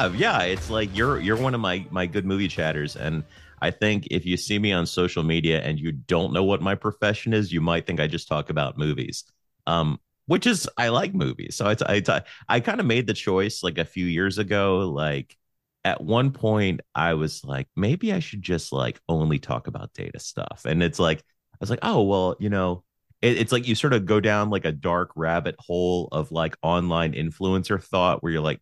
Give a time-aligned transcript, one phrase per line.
[0.00, 0.40] Have, yeah.
[0.44, 3.22] It's like you're you're one of my my good movie chatters, and
[3.60, 6.74] I think if you see me on social media and you don't know what my
[6.74, 9.24] profession is, you might think I just talk about movies.
[9.66, 13.62] Um, which is I like movies, so I I, I kind of made the choice
[13.62, 14.88] like a few years ago.
[14.88, 15.36] Like
[15.84, 20.18] at one point, I was like, maybe I should just like only talk about data
[20.18, 22.84] stuff, and it's like I was like, oh well, you know,
[23.20, 27.12] it's like you sort of go down like a dark rabbit hole of like online
[27.12, 28.60] influencer thought where you're like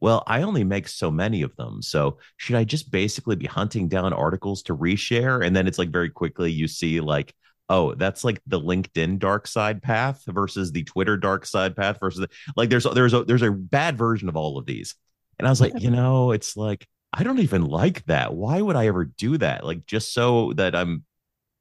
[0.00, 1.82] well, I only make so many of them.
[1.82, 5.44] So should I just basically be hunting down articles to reshare?
[5.44, 7.34] And then it's like very quickly you see like,
[7.68, 12.20] oh, that's like the LinkedIn dark side path versus the Twitter dark side path versus
[12.20, 14.94] the, like there's there's a there's a bad version of all of these.
[15.38, 18.34] And I was like, you know, it's like I don't even like that.
[18.34, 19.64] Why would I ever do that?
[19.64, 21.04] Like just so that I'm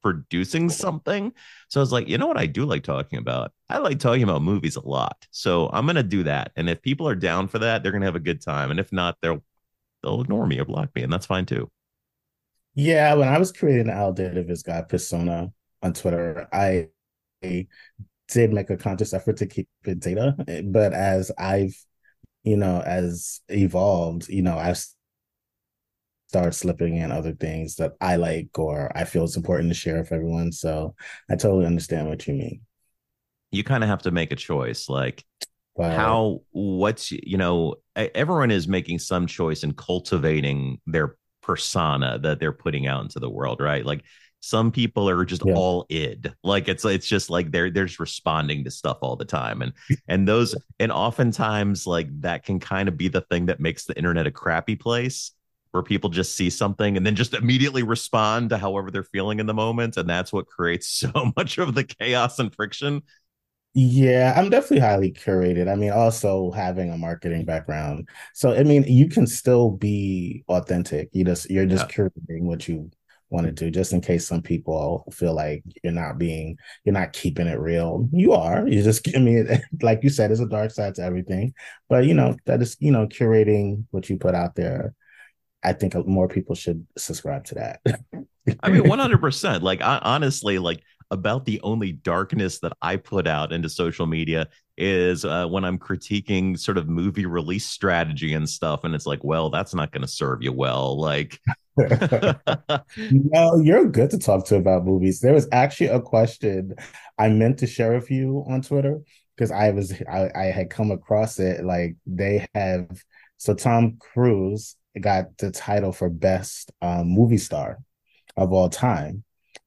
[0.01, 1.33] producing something.
[1.69, 3.51] So I was like, you know what I do like talking about?
[3.69, 5.27] I like talking about movies a lot.
[5.31, 6.51] So I'm gonna do that.
[6.55, 8.71] And if people are down for that, they're gonna have a good time.
[8.71, 9.43] And if not, they'll
[10.03, 11.69] they'll ignore me or block me, and that's fine too.
[12.75, 16.89] Yeah, when I was creating Al Davis guy persona on Twitter, I
[17.41, 20.35] did make a conscious effort to keep it data.
[20.47, 21.75] Eh, but as I've,
[22.43, 24.81] you know, as evolved, you know, I've
[26.29, 29.97] start slipping in other things that I like or I feel it's important to share
[29.97, 30.51] with everyone.
[30.51, 30.93] So
[31.29, 32.61] I totally understand what you mean.
[33.51, 34.87] You kind of have to make a choice.
[34.89, 35.25] Like,
[35.75, 42.51] how, what's, you know, everyone is making some choice in cultivating their persona that they're
[42.51, 43.83] putting out into the world, right?
[43.83, 44.03] Like,
[44.41, 45.53] some people are just yeah.
[45.53, 49.25] all id like it's it's just like they're they're just responding to stuff all the
[49.25, 49.73] time and
[50.07, 53.97] and those and oftentimes like that can kind of be the thing that makes the
[53.97, 55.33] internet a crappy place
[55.71, 59.45] where people just see something and then just immediately respond to however they're feeling in
[59.45, 63.01] the moment and that's what creates so much of the chaos and friction.
[63.75, 65.71] Yeah i'm definitely highly curated.
[65.71, 68.09] I mean also having a marketing background.
[68.33, 71.09] So i mean you can still be authentic.
[71.13, 72.05] You just you're just yeah.
[72.05, 72.89] curating what you
[73.29, 77.13] want to do just in case some people feel like you're not being you're not
[77.13, 78.09] keeping it real.
[78.11, 78.67] You are.
[78.67, 79.47] You just i mean
[79.81, 81.53] like you said there's a dark side to everything.
[81.89, 84.95] But you know that is you know curating what you put out there
[85.63, 87.81] I think more people should subscribe to that.
[88.63, 89.61] I mean, 100%.
[89.61, 90.81] Like, I, honestly, like,
[91.11, 95.79] about the only darkness that I put out into social media is uh, when I'm
[95.79, 98.83] critiquing sort of movie release strategy and stuff.
[98.83, 100.99] And it's like, well, that's not going to serve you well.
[100.99, 101.39] Like,
[101.77, 105.19] no, you're good to talk to about movies.
[105.19, 106.75] There was actually a question
[107.17, 108.99] I meant to share with you on Twitter
[109.35, 111.63] because I was I, I had come across it.
[111.63, 112.87] Like they have
[113.37, 117.79] so Tom Cruise got the title for best um, movie star
[118.37, 119.23] of all time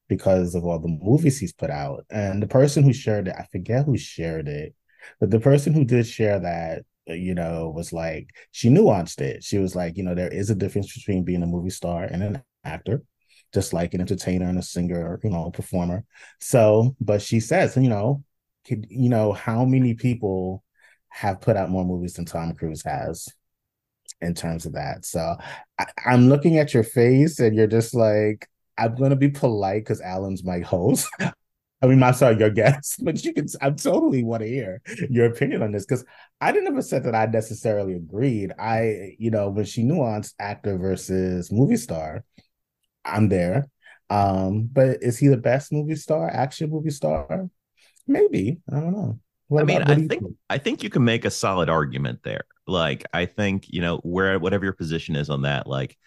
[0.09, 2.05] because of all the movies he's put out.
[2.11, 4.75] And the person who shared it, I forget who shared it,
[5.21, 9.43] but the person who did share that, you know, was like, she nuanced it.
[9.43, 12.23] She was like, you know, there is a difference between being a movie star and
[12.23, 13.03] an actor,
[13.53, 16.05] just like an entertainer and a singer, or you know, a performer.
[16.41, 18.23] So, but she says, you know,
[18.69, 20.63] you know, how many people
[21.09, 23.29] have put out more movies than Tom Cruise has?
[24.23, 25.05] In terms of that.
[25.05, 25.37] So
[25.79, 30.01] I, am looking at your face and you're just like, I'm gonna be polite because
[30.01, 31.09] Allen's my host.
[31.83, 33.49] I mean, I'm sorry, your guest, but you can.
[33.61, 34.81] I totally want to hear
[35.11, 36.05] your opinion on this because
[36.41, 38.53] I didn't ever said that I necessarily agreed.
[38.59, 42.25] I, you know, when she nuanced actor versus movie star,
[43.05, 43.69] I'm there.
[44.11, 47.49] Um, but is he the best movie star, action movie star?
[48.07, 49.19] Maybe I don't know.
[49.53, 52.45] What I mean, I think, think I think you can make a solid argument there.
[52.67, 55.99] Like, I think you know where whatever your position is on that, like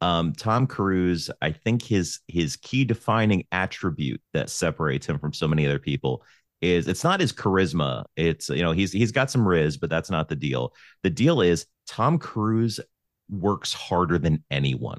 [0.00, 5.46] um Tom Cruise, I think his his key defining attribute that separates him from so
[5.46, 6.24] many other people
[6.62, 8.06] is it's not his charisma.
[8.16, 10.74] It's you know, he's he's got some riz, but that's not the deal.
[11.02, 12.80] The deal is Tom Cruise
[13.28, 14.98] works harder than anyone.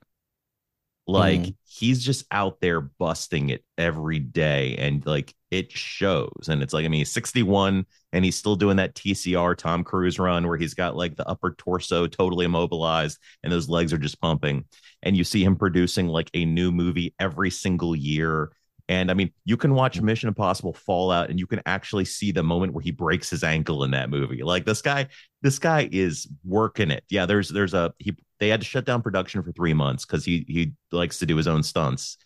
[1.07, 1.55] Like mm.
[1.65, 6.49] he's just out there busting it every day and like it shows.
[6.49, 10.19] And it's like, I mean, he's 61 and he's still doing that TCR Tom Cruise
[10.19, 14.19] run where he's got like the upper torso totally immobilized and those legs are just
[14.19, 14.65] pumping.
[15.01, 18.51] And you see him producing like a new movie every single year
[18.89, 22.43] and I mean, you can watch Mission Impossible Fallout and you can actually see the
[22.43, 24.43] moment where he breaks his ankle in that movie.
[24.43, 25.07] Like this guy,
[25.41, 27.03] this guy is working it.
[27.09, 30.25] Yeah, there's there's a he they had to shut down production for 3 months cuz
[30.25, 32.17] he he likes to do his own stunts.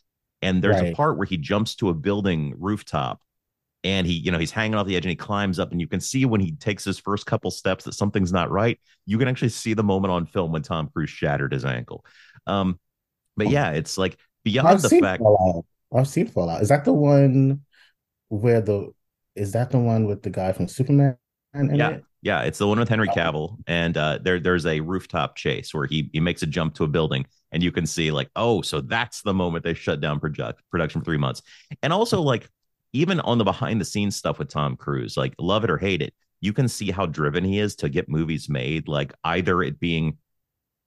[0.41, 0.91] And there's right.
[0.91, 3.21] a part where he jumps to a building rooftop
[3.83, 5.87] and he you know he's hanging off the edge and he climbs up and you
[5.87, 9.27] can see when he takes his first couple steps that something's not right you can
[9.27, 12.05] actually see the moment on film when tom cruise shattered his ankle
[12.45, 12.79] um
[13.37, 15.65] but yeah it's like beyond I've the fact Fallout.
[15.93, 16.61] I've seen Fallout.
[16.61, 17.61] Is that the one
[18.29, 18.91] where the
[19.35, 21.17] is that the one with the guy from Superman?
[21.53, 22.03] yeah, it?
[22.21, 25.87] Yeah, it's the one with Henry Cavill, and uh, there there's a rooftop chase where
[25.87, 28.79] he he makes a jump to a building, and you can see like, oh, so
[28.79, 31.41] that's the moment they shut down project production for three months,
[31.81, 32.47] and also like
[32.93, 36.01] even on the behind the scenes stuff with Tom Cruise, like love it or hate
[36.01, 38.87] it, you can see how driven he is to get movies made.
[38.87, 40.17] Like either it being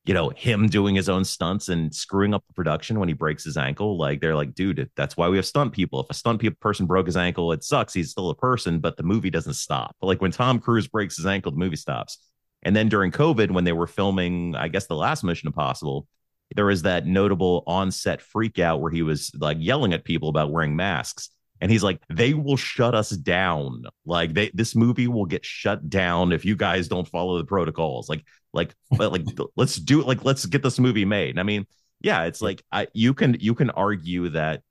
[0.04, 3.42] you know, him doing his own stunts and screwing up the production when he breaks
[3.42, 3.96] his ankle.
[3.96, 6.00] Like they're like, dude, that's why we have stunt people.
[6.00, 7.94] If a stunt person broke his ankle, it sucks.
[7.94, 9.96] He's still a person, but the movie doesn't stop.
[10.02, 12.18] Like when Tom Cruise breaks his ankle, the movie stops.
[12.62, 16.06] And then during COVID, when they were filming, I guess the last Mission Impossible,
[16.54, 20.50] there was that notable on-set freak out where he was like yelling at people about
[20.50, 21.30] wearing masks
[21.60, 23.84] and he's like they will shut us down.
[24.04, 28.08] Like they this movie will get shut down if you guys don't follow the protocols.
[28.08, 29.24] Like like but like
[29.56, 31.30] let's do it like let's get this movie made.
[31.30, 31.66] And i mean
[32.00, 34.62] yeah it's like i you can you can argue that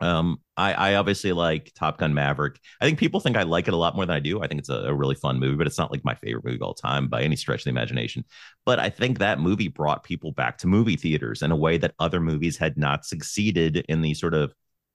[0.00, 2.58] um i i obviously like top gun maverick.
[2.80, 4.42] I think people think i like it a lot more than i do.
[4.42, 6.56] I think it's a, a really fun movie but it's not like my favorite movie
[6.56, 8.24] of all time by any stretch of the imagination.
[8.66, 11.94] But i think that movie brought people back to movie theaters in a way that
[11.98, 14.52] other movies had not succeeded in the sort of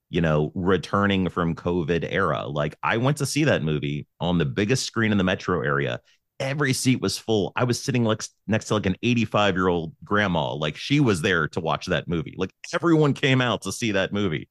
[0.09, 2.47] you know, returning from COVID era.
[2.47, 5.99] Like I went to see that movie on the biggest screen in the metro area.
[6.39, 7.53] Every seat was full.
[7.55, 10.53] I was sitting like next to like an 85 year old grandma.
[10.53, 12.35] Like she was there to watch that movie.
[12.37, 14.49] Like everyone came out to see that movie.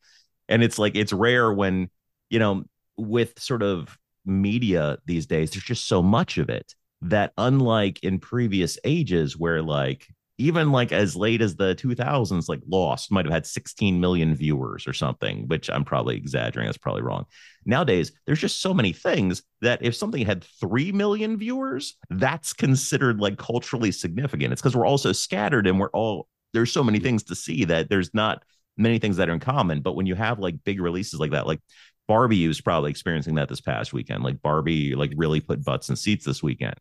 [0.48, 1.90] And it's like, it's rare when,
[2.30, 2.64] you know,
[2.96, 8.18] with sort of media these days, there's just so much of it that unlike in
[8.18, 10.06] previous ages where like
[10.38, 14.88] even like as late as the 2000s like lost might have had 16 million viewers
[14.88, 17.24] or something which i'm probably exaggerating that's probably wrong.
[17.64, 23.20] Nowadays there's just so many things that if something had 3 million viewers that's considered
[23.20, 24.52] like culturally significant.
[24.52, 27.64] It's because we're all so scattered and we're all there's so many things to see
[27.64, 28.42] that there's not
[28.76, 29.80] many things that are in common.
[29.80, 31.60] But when you have like big releases like that like
[32.06, 34.22] barbie was probably experiencing that this past weekend.
[34.22, 36.74] Like barbie like really put butts in seats this weekend.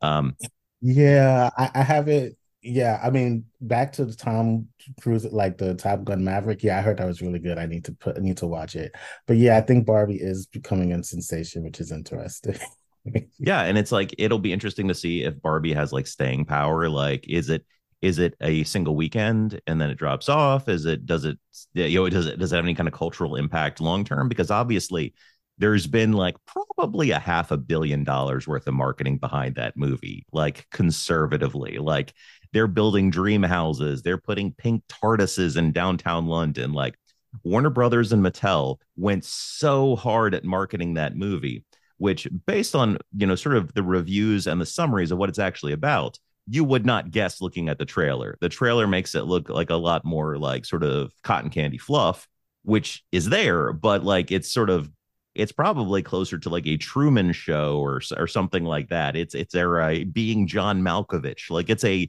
[0.00, 0.36] Um
[0.80, 4.68] yeah i, I haven't yeah, I mean, back to the Tom
[5.00, 6.62] Cruise, like the Top Gun Maverick.
[6.62, 7.58] Yeah, I heard that was really good.
[7.58, 8.92] I need to put, I need to watch it.
[9.26, 12.58] But yeah, I think Barbie is becoming a sensation, which is interesting.
[13.38, 16.88] yeah, and it's like it'll be interesting to see if Barbie has like staying power.
[16.88, 17.64] Like, is it
[18.02, 20.68] is it a single weekend and then it drops off?
[20.68, 21.38] Is it does it
[21.74, 24.28] you know does it does it have any kind of cultural impact long term?
[24.28, 25.14] Because obviously
[25.58, 30.24] there's been like probably a half a billion dollars worth of marketing behind that movie,
[30.32, 31.78] like conservatively.
[31.78, 32.14] Like
[32.52, 34.02] they're building dream houses.
[34.02, 36.72] They're putting pink TARDISes in downtown London.
[36.72, 36.96] Like
[37.44, 41.64] Warner Brothers and Mattel went so hard at marketing that movie,
[41.98, 45.38] which based on, you know, sort of the reviews and the summaries of what it's
[45.38, 46.18] actually about,
[46.50, 48.38] you would not guess looking at the trailer.
[48.40, 52.26] The trailer makes it look like a lot more like sort of cotton candy fluff,
[52.62, 54.90] which is there, but like it's sort of
[55.34, 59.14] it's probably closer to like a Truman Show or or something like that.
[59.14, 62.08] It's it's a being John Malkovich, like it's a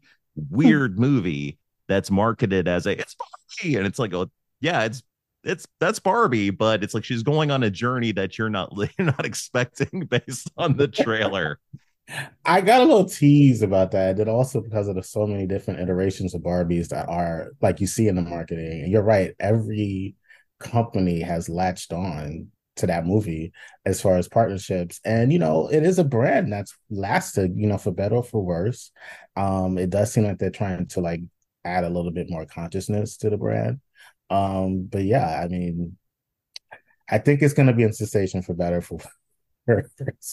[0.49, 4.29] weird movie that's marketed as a it's Barbie, and it's like, oh
[4.61, 5.03] yeah, it's
[5.43, 9.07] it's that's Barbie, but it's like she's going on a journey that you're not you're
[9.07, 11.59] not expecting based on the trailer.
[12.43, 15.79] I got a little tease about that, and also because of the so many different
[15.79, 18.81] iterations of Barbies that are like you see in the marketing.
[18.83, 20.15] And you're right, every
[20.59, 22.47] company has latched on
[22.79, 23.51] to that movie
[23.85, 24.99] as far as partnerships.
[25.05, 28.43] And you know, it is a brand that's lasted, you know, for better or for
[28.43, 28.91] worse.
[29.35, 31.21] Um, it does seem like they're trying to like
[31.63, 33.79] add a little bit more consciousness to the brand.
[34.29, 35.97] Um, but yeah, I mean,
[37.09, 38.99] I think it's gonna be in cessation for better for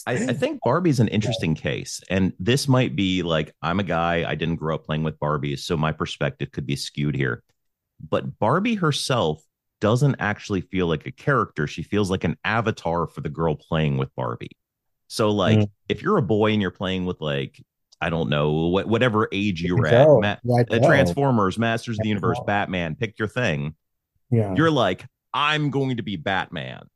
[0.07, 2.01] I, I, think Barbie's an interesting case.
[2.09, 5.59] And this might be like, I'm a guy, I didn't grow up playing with Barbies,
[5.59, 7.43] so my perspective could be skewed here.
[8.09, 9.43] But Barbie herself
[9.79, 11.67] doesn't actually feel like a character.
[11.67, 14.57] She feels like an avatar for the girl playing with Barbie.
[15.07, 15.69] So, like, mm.
[15.87, 17.63] if you're a boy and you're playing with like,
[18.01, 20.07] I don't know, what whatever age you're at,
[20.43, 23.75] Ma- uh, Transformers, Masters of the Universe, Batman, pick your thing.
[24.29, 26.87] Yeah, you're like, I'm going to be Batman.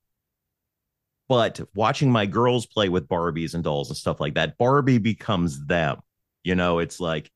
[1.30, 5.66] But watching my girls play with Barbies and dolls and stuff like that, Barbie becomes
[5.66, 6.00] them.
[6.44, 7.32] You know, it's like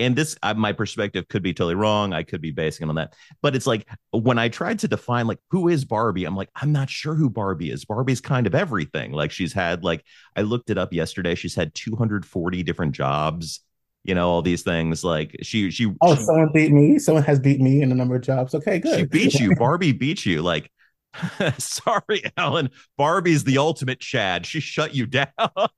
[0.00, 2.12] and this uh, my perspective could be totally wrong.
[2.12, 3.14] I could be basing it on that.
[3.42, 6.72] But it's like when i tried to define like who is barbie i'm like i'm
[6.72, 7.84] not sure who barbie is.
[7.84, 9.12] Barbie's kind of everything.
[9.12, 10.04] Like she's had like
[10.36, 11.34] i looked it up yesterday.
[11.34, 13.60] She's had 240 different jobs
[14.02, 15.04] you know all these things.
[15.04, 16.98] Like she she oh she, someone beat me.
[16.98, 18.54] Someone has beat me in a number of jobs.
[18.54, 18.98] Okay good.
[18.98, 19.54] she beat you.
[19.56, 20.42] Barbie beat you.
[20.42, 20.70] Like
[21.58, 22.70] sorry Allen.
[22.96, 25.28] Barbie's the ultimate chad she shut you down.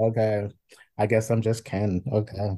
[0.00, 0.48] Okay
[0.98, 2.02] I guess I'm just Ken.
[2.12, 2.56] Okay.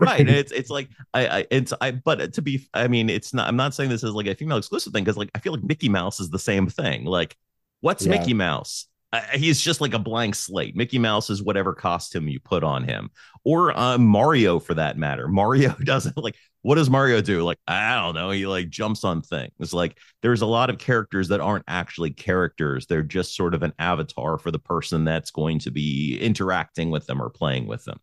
[0.00, 0.28] right.
[0.40, 3.56] It's it's like I, I it's I but to be I mean it's not I'm
[3.56, 5.88] not saying this is like a female exclusive thing because like I feel like Mickey
[5.88, 7.04] Mouse is the same thing.
[7.04, 7.36] Like
[7.80, 8.18] what's yeah.
[8.18, 8.86] Mickey Mouse?
[9.34, 10.76] He's just like a blank slate.
[10.76, 13.10] Mickey Mouse is whatever costume you put on him,
[13.44, 15.26] or uh, Mario for that matter.
[15.40, 16.36] Mario doesn't like.
[16.62, 17.42] What does Mario do?
[17.42, 18.30] Like I don't know.
[18.30, 19.72] He like jumps on things.
[19.72, 22.86] Like there's a lot of characters that aren't actually characters.
[22.86, 27.06] They're just sort of an avatar for the person that's going to be interacting with
[27.06, 27.98] them or playing with them.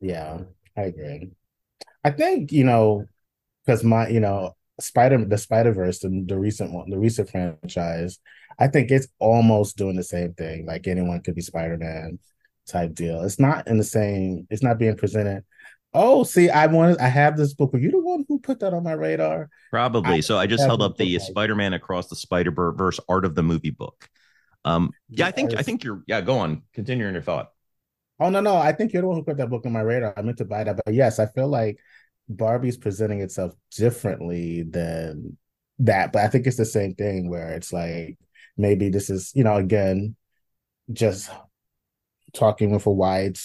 [0.00, 0.40] Yeah,
[0.76, 1.30] I agree.
[2.04, 3.06] I think you know
[3.64, 8.18] because my you know Spider the Spider Verse the, the recent one the recent franchise
[8.58, 10.66] I think it's almost doing the same thing.
[10.66, 12.18] Like anyone could be Spider Man
[12.66, 13.22] type deal.
[13.22, 14.46] It's not in the same.
[14.50, 15.44] It's not being presented.
[15.94, 16.98] Oh, see, I wanted.
[16.98, 17.72] I have this book.
[17.72, 19.48] Are you the one who put that on my radar?
[19.70, 20.18] Probably.
[20.18, 23.34] I so I just held up the Spider Man Across the Spider Verse Art of
[23.34, 24.08] the Movie book.
[24.64, 25.26] Um, yeah.
[25.26, 26.02] I think I think you're.
[26.06, 26.62] Yeah, go on.
[26.74, 27.52] Continue in your thought.
[28.20, 30.12] Oh no, no, I think you're the one who put that book on my radar.
[30.16, 31.78] I meant to buy that, but yes, I feel like
[32.28, 35.36] Barbie's presenting itself differently than
[35.80, 36.12] that.
[36.12, 38.18] But I think it's the same thing where it's like
[38.56, 40.16] maybe this is you know again
[40.92, 41.30] just
[42.34, 43.38] talking with a wide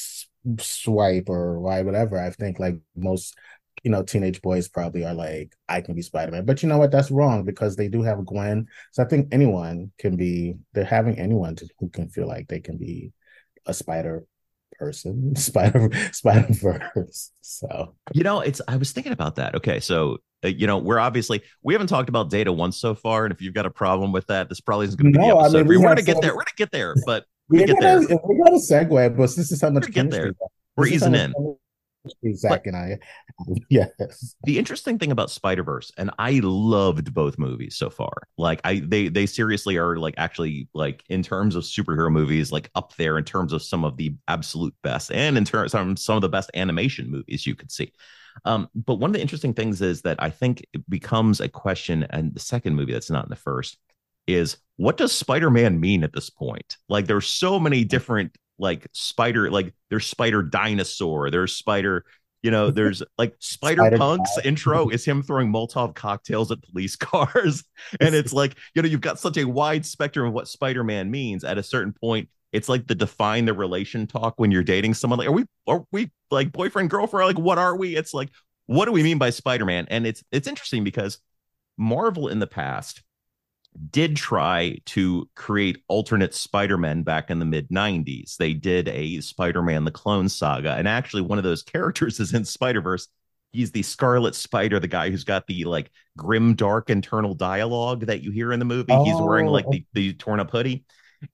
[0.60, 2.20] swipe or why whatever.
[2.20, 3.36] I think like most
[3.84, 6.46] you know teenage boys probably are like i can be spider-man.
[6.46, 6.92] But you know what?
[6.92, 8.68] That's wrong because they do have gwen.
[8.92, 12.60] So i think anyone can be they're having anyone to, who can feel like they
[12.60, 13.12] can be
[13.66, 14.26] a spider
[14.84, 20.18] person spider spider verse so you know it's i was thinking about that okay so
[20.44, 23.42] uh, you know, we're obviously we haven't talked about data once so far, and if
[23.42, 25.58] you've got a problem with that, this probably isn't going to be no, the episode.
[25.58, 26.32] I mean, we are going to get there.
[26.32, 28.00] We're going to get there, but we, we get there.
[28.00, 30.34] We got a segue, but this is how much get there.
[30.76, 31.34] We're easing in.
[32.34, 33.00] Zach and I,
[33.70, 34.36] yes.
[34.44, 38.14] The interesting thing about Spider Verse, and I loved both movies so far.
[38.38, 42.70] Like I, they they seriously are like actually like in terms of superhero movies, like
[42.76, 46.16] up there in terms of some of the absolute best, and in terms of some
[46.16, 47.92] of the best animation movies you could see.
[48.46, 52.06] Um, but one of the interesting things is that I think it becomes a question,
[52.10, 53.78] and the second movie that's not in the first
[54.28, 56.78] is what does Spider-Man mean at this point?
[56.90, 62.06] Like there's so many different like spider, like there's spider dinosaur, there's spider,
[62.42, 66.96] you know, there's like Spider, Spider Punk's intro is him throwing Molotov cocktails at police
[66.98, 67.64] cars.
[68.00, 71.44] and it's like, you know, you've got such a wide spectrum of what Spider-Man means.
[71.44, 75.18] At a certain point, it's like the define the relation talk when you're dating someone.
[75.18, 77.28] Like, are we are we like boyfriend girlfriend?
[77.28, 77.96] Like, what are we?
[77.96, 78.30] It's like,
[78.68, 79.88] what do we mean by Spider-Man?
[79.90, 81.18] And it's it's interesting because
[81.78, 83.02] Marvel in the past
[83.92, 88.38] did try to create alternate Spider-Man back in the mid 90s.
[88.38, 92.46] They did a Spider-Man the Clone Saga, and actually one of those characters is in
[92.46, 93.08] Spider-Verse.
[93.52, 98.24] He's the Scarlet Spider, the guy who's got the like grim, dark internal dialogue that
[98.24, 98.92] you hear in the movie.
[98.92, 99.04] Oh.
[99.04, 99.90] He's wearing like the, oh.
[99.94, 100.86] the torn up hoodie.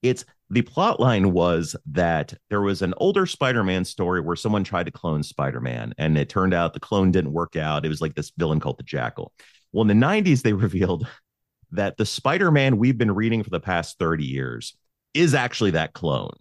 [0.02, 4.86] It's the plot line was that there was an older Spider-Man story where someone tried
[4.86, 7.86] to clone Spider-Man and it turned out the clone didn't work out.
[7.86, 9.32] It was like this villain called the Jackal.
[9.72, 11.06] Well, in the 90s, they revealed
[11.72, 14.76] that the Spider-Man we've been reading for the past 30 years
[15.14, 16.36] is actually that clone.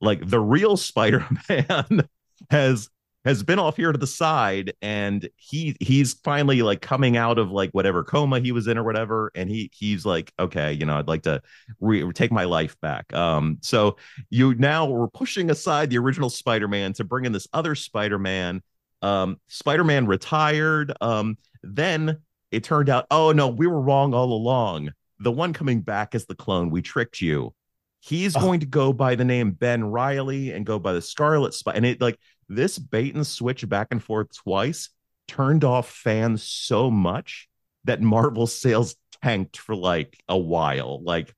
[0.00, 2.08] Like the real Spider-Man
[2.50, 2.88] has
[3.24, 7.50] has been off here to the side and he he's finally like coming out of
[7.50, 10.96] like whatever coma he was in or whatever and he he's like okay you know
[10.96, 11.42] i'd like to
[11.80, 13.12] re- take my life back.
[13.14, 13.96] Um so
[14.30, 18.62] you now we're pushing aside the original spider-man to bring in this other spider-man.
[19.02, 20.92] Um spider-man retired.
[21.00, 22.18] Um then
[22.50, 24.90] it turned out oh no we were wrong all along
[25.20, 27.54] the one coming back is the clone we tricked you
[28.00, 28.40] he's oh.
[28.40, 31.84] going to go by the name Ben Reilly and go by the scarlet spot and
[31.84, 34.90] it like this bait and switch back and forth twice
[35.28, 37.48] turned off fans so much
[37.84, 41.02] that Marvel sales tanked for like a while.
[41.02, 41.34] Like,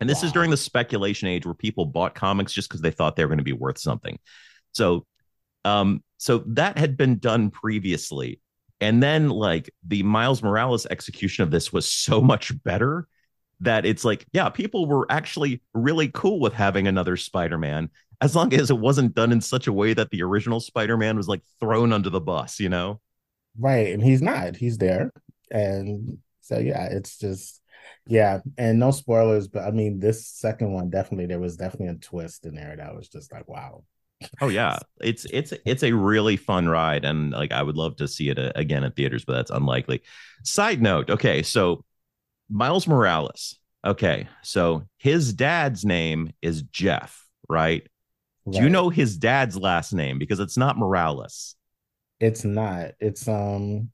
[0.00, 0.26] and this wow.
[0.26, 3.28] is during the speculation age where people bought comics just because they thought they were
[3.28, 4.18] going to be worth something.
[4.72, 5.06] So,
[5.64, 8.40] um, so that had been done previously.
[8.84, 13.08] And then like the Miles Morales execution of this was so much better
[13.60, 17.88] that it's like, yeah, people were actually really cool with having another Spider-Man
[18.20, 21.28] as long as it wasn't done in such a way that the original Spider-Man was
[21.28, 23.00] like thrown under the bus, you know?
[23.58, 23.94] Right.
[23.94, 24.54] And he's not.
[24.54, 25.10] He's there.
[25.50, 27.62] And so yeah, it's just
[28.06, 31.94] yeah, and no spoilers, but I mean this second one definitely there was definitely a
[31.94, 33.84] twist in there that was just like wow.
[34.40, 38.08] Oh yeah, it's it's it's a really fun ride, and like I would love to
[38.08, 40.02] see it uh, again at theaters, but that's unlikely.
[40.42, 41.84] Side note, okay, so
[42.50, 43.56] Miles Morales.
[43.84, 47.86] Okay, so his dad's name is Jeff, right?
[48.46, 48.58] Right.
[48.58, 50.18] Do you know his dad's last name?
[50.18, 51.56] Because it's not Morales.
[52.20, 52.92] It's not.
[53.00, 53.90] It's um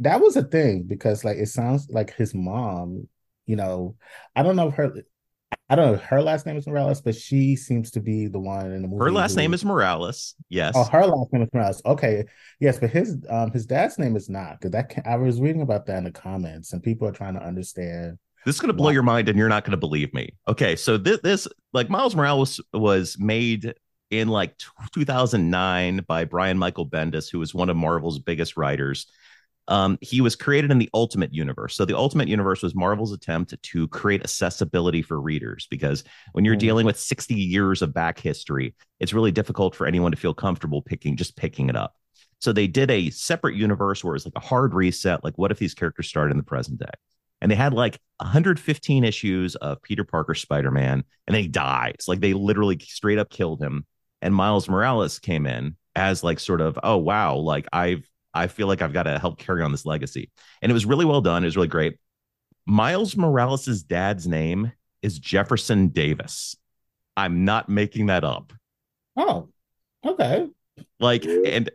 [0.00, 3.08] that was a thing because like it sounds like his mom,
[3.46, 3.96] you know,
[4.34, 4.92] I don't know if her
[5.68, 8.72] I don't know her last name is Morales, but she seems to be the one
[8.72, 9.02] in the movie.
[9.02, 10.34] Her last who, name is Morales.
[10.48, 10.74] Yes.
[10.76, 11.82] Oh, her last name is Morales.
[11.84, 12.24] Okay.
[12.60, 15.86] Yes, but his um his dad's name is not because that I was reading about
[15.86, 18.90] that in the comments and people are trying to understand This is going to blow
[18.90, 20.30] your mind, and you're not going to believe me.
[20.46, 23.74] Okay, so this, this like Miles Morales was made
[24.12, 24.56] in like
[24.94, 29.06] 2009 by Brian Michael Bendis, who was one of Marvel's biggest writers.
[29.68, 31.74] Um, he was created in the Ultimate Universe.
[31.74, 36.54] So the Ultimate Universe was Marvel's attempt to create accessibility for readers because when you're
[36.54, 36.60] mm.
[36.60, 40.82] dealing with 60 years of back history, it's really difficult for anyone to feel comfortable
[40.82, 41.94] picking just picking it up.
[42.40, 45.24] So they did a separate universe where it's like a hard reset.
[45.24, 46.90] Like, what if these characters started in the present day?
[47.40, 52.04] And they had like 115 issues of Peter Parker Spider Man, and then he dies.
[52.08, 53.86] Like they literally straight up killed him.
[54.22, 58.66] And Miles Morales came in as like sort of, oh wow, like I've I feel
[58.66, 60.30] like I've got to help carry on this legacy.
[60.62, 61.42] And it was really well done.
[61.42, 61.98] It was really great.
[62.66, 66.56] Miles Morales' dad's name is Jefferson Davis.
[67.16, 68.52] I'm not making that up.
[69.16, 69.48] Oh,
[70.04, 70.48] okay.
[71.00, 71.70] Like, and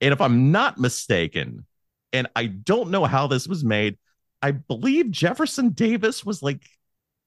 [0.00, 1.66] and if I'm not mistaken,
[2.12, 3.98] and I don't know how this was made,
[4.40, 6.62] I believe Jefferson Davis was like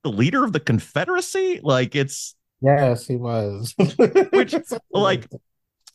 [0.03, 1.59] the leader of the Confederacy.
[1.61, 3.75] Like it's yes, he was.
[4.31, 4.55] which
[4.91, 5.27] like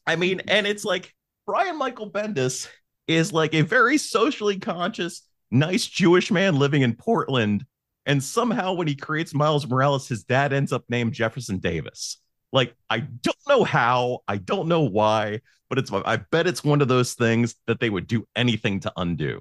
[0.06, 1.14] I mean, and it's like
[1.46, 2.68] Brian Michael Bendis
[3.06, 7.64] is like a very socially conscious, nice Jewish man living in Portland.
[8.04, 12.18] And somehow when he creates Miles Morales, his dad ends up named Jefferson Davis.
[12.52, 16.80] Like, I don't know how, I don't know why, but it's I bet it's one
[16.80, 19.40] of those things that they would do anything to undo.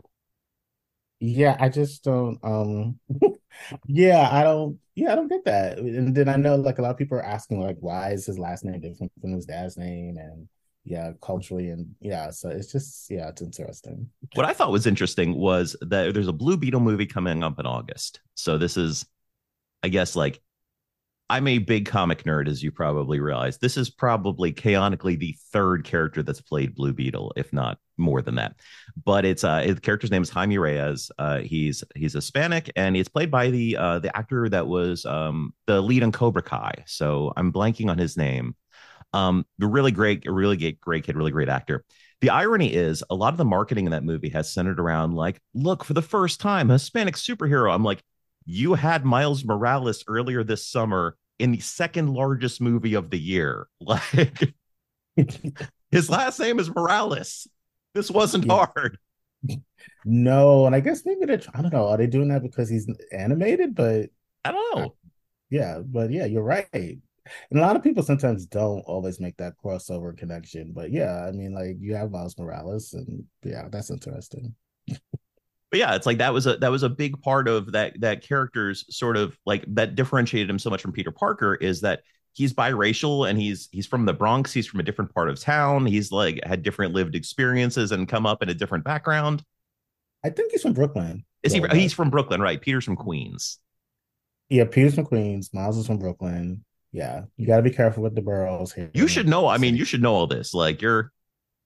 [1.20, 3.00] Yeah, I just don't um
[3.88, 5.78] yeah, I don't yeah, I don't get that.
[5.80, 8.40] And then I know like a lot of people are asking like why is his
[8.40, 10.48] last name different from his dad's name and
[10.86, 14.08] yeah, culturally and yeah, so it's just yeah, it's interesting.
[14.36, 17.66] What I thought was interesting was that there's a Blue Beetle movie coming up in
[17.66, 18.22] August.
[18.36, 19.06] So this is
[19.82, 20.42] I guess like
[21.28, 23.58] I'm a big comic nerd, as you probably realize.
[23.58, 28.36] This is probably canonically the third character that's played Blue Beetle, if not more than
[28.36, 28.56] that.
[29.04, 31.10] But it's uh, the character's name is Jaime Reyes.
[31.18, 35.52] Uh, he's he's Hispanic, and he's played by the uh, the actor that was um,
[35.66, 36.84] the lead on Cobra Kai.
[36.86, 38.56] So I'm blanking on his name.
[39.16, 41.86] Um, really great, really great, great kid, really great actor.
[42.20, 45.40] The irony is, a lot of the marketing in that movie has centered around like,
[45.54, 47.74] look, for the first time, Hispanic superhero.
[47.74, 48.04] I'm like,
[48.46, 53.68] you had Miles Morales earlier this summer in the second largest movie of the year.
[53.80, 54.54] Like
[55.92, 57.48] his last name is Morales.
[57.94, 58.66] This wasn't yeah.
[58.66, 58.98] hard.
[60.04, 61.88] No, and I guess maybe they're I don't know.
[61.88, 63.76] Are they doing that because he's animated?
[63.76, 64.10] But
[64.44, 64.96] I don't know.
[65.50, 67.00] Yeah, but yeah, you're right.
[67.50, 70.74] And a lot of people sometimes don't always make that crossover connection.
[70.74, 74.56] But yeah, I mean, like you have Miles Morales, and yeah, that's interesting
[75.76, 78.22] but yeah, it's like that was a that was a big part of that that
[78.22, 82.54] character's sort of like that differentiated him so much from Peter Parker is that he's
[82.54, 84.54] biracial and he's he's from the Bronx.
[84.54, 85.86] He's from a different part of town.
[85.86, 89.44] He's like had different lived experiences and come up in a different background.
[90.24, 91.26] I think he's from Brooklyn.
[91.44, 91.62] Is he?
[91.74, 92.62] He's from Brooklyn, right?
[92.62, 93.60] Peter's from Queens.
[94.50, 95.50] Yeah, Peter's from Queens.
[95.54, 96.64] Miles is from Brooklyn.
[96.96, 98.90] Yeah, you got to be careful with the boroughs here.
[98.94, 99.48] You should know.
[99.48, 100.54] I mean, you should know all this.
[100.54, 101.12] Like you're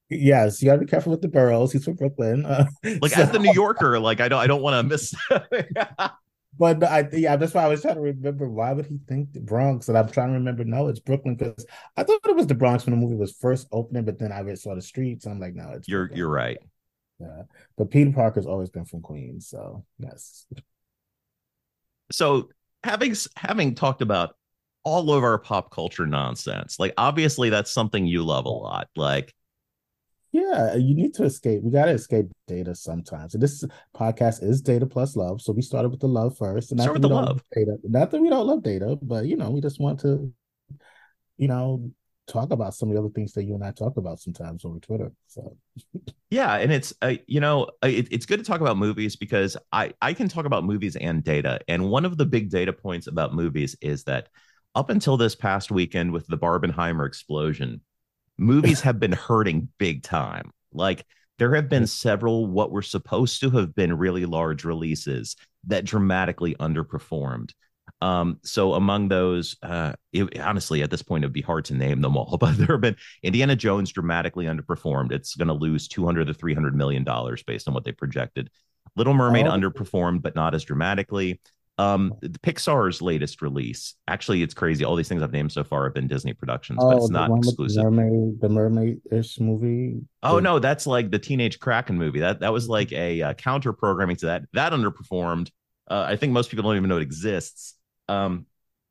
[0.09, 1.71] Yes, you got to be careful with the boroughs.
[1.71, 2.47] He's from Brooklyn.
[2.47, 2.65] Uh,
[2.99, 3.21] like so.
[3.21, 5.13] as the New Yorker, like I don't, I don't want to miss.
[6.57, 8.49] but I, yeah, that's why I was trying to remember.
[8.49, 9.87] Why would he think the Bronx?
[9.87, 10.63] And I'm trying to remember.
[10.63, 11.63] No, it's Brooklyn because
[11.95, 14.51] I thought it was the Bronx when the movie was first opening, but then I
[14.55, 15.27] saw the streets.
[15.27, 16.17] I'm like, no, it's you're Brooklyn.
[16.17, 16.57] you're right.
[17.19, 17.43] Yeah,
[17.77, 20.47] but Peter Parker's always been from Queens, so yes.
[22.11, 22.49] So
[22.83, 24.35] having having talked about
[24.83, 29.33] all of our pop culture nonsense, like obviously that's something you love a lot, like
[30.31, 31.63] yeah, you need to escape.
[31.63, 33.33] We got to escape data sometimes.
[33.33, 33.63] And this
[33.95, 35.41] podcast is data plus love.
[35.41, 36.71] So we started with the love first.
[36.71, 37.41] And Start with the love.
[37.55, 37.77] Data.
[37.83, 40.31] Not that we don't love data, but you know, we just want to,
[41.37, 41.91] you know,
[42.27, 44.79] talk about some of the other things that you and I talk about sometimes over
[44.79, 45.11] Twitter.
[45.27, 45.57] So
[46.29, 49.57] yeah, and it's uh, you know uh, it, it's good to talk about movies because
[49.71, 51.59] I I can talk about movies and data.
[51.67, 54.29] And one of the big data points about movies is that
[54.75, 57.81] up until this past weekend with the Barbenheimer explosion,
[58.37, 60.51] movies have been hurting big time.
[60.71, 61.05] Like
[61.37, 65.35] there have been several what were supposed to have been really large releases
[65.67, 67.51] that dramatically underperformed.
[68.01, 72.01] Um, so among those, uh, it, honestly, at this point, it'd be hard to name
[72.01, 75.11] them all, but there have been Indiana Jones dramatically underperformed.
[75.11, 78.49] It's going to lose 200 to 300 million dollars based on what they projected.
[78.95, 79.51] Little Mermaid oh.
[79.51, 81.39] underperformed, but not as dramatically.
[81.79, 83.95] Um, the Pixar's latest release.
[84.05, 84.83] Actually, it's crazy.
[84.83, 87.31] All these things I've named so far have been Disney productions, oh, but it's not
[87.37, 87.85] exclusive.
[87.85, 90.01] The mermaid, the mermaid-ish movie.
[90.21, 92.19] Oh no, that's like the Teenage Kraken movie.
[92.19, 94.43] That that was like a uh, counter programming to that.
[94.51, 95.51] That underperformed.
[95.89, 97.75] Uh, I think most people don't even know it exists.
[98.09, 98.45] Um,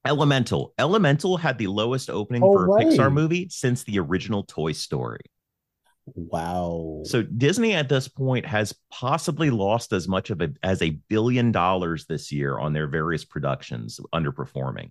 [0.07, 0.73] Elemental.
[0.79, 2.87] Elemental had the lowest opening oh, for a right.
[2.87, 5.21] Pixar movie since the original Toy Story.
[6.15, 7.03] Wow.
[7.05, 11.53] So Disney at this point has possibly lost as much of it as a billion
[11.53, 14.91] dollars this year on their various productions underperforming.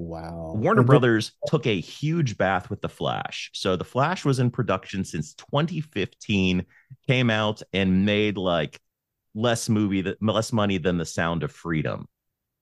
[0.00, 0.54] Wow.
[0.56, 3.50] Warner Brothers took a huge bath with The Flash.
[3.52, 6.64] So The Flash was in production since 2015,
[7.06, 8.80] came out and made like
[9.34, 12.06] less movie that less money than The Sound of Freedom,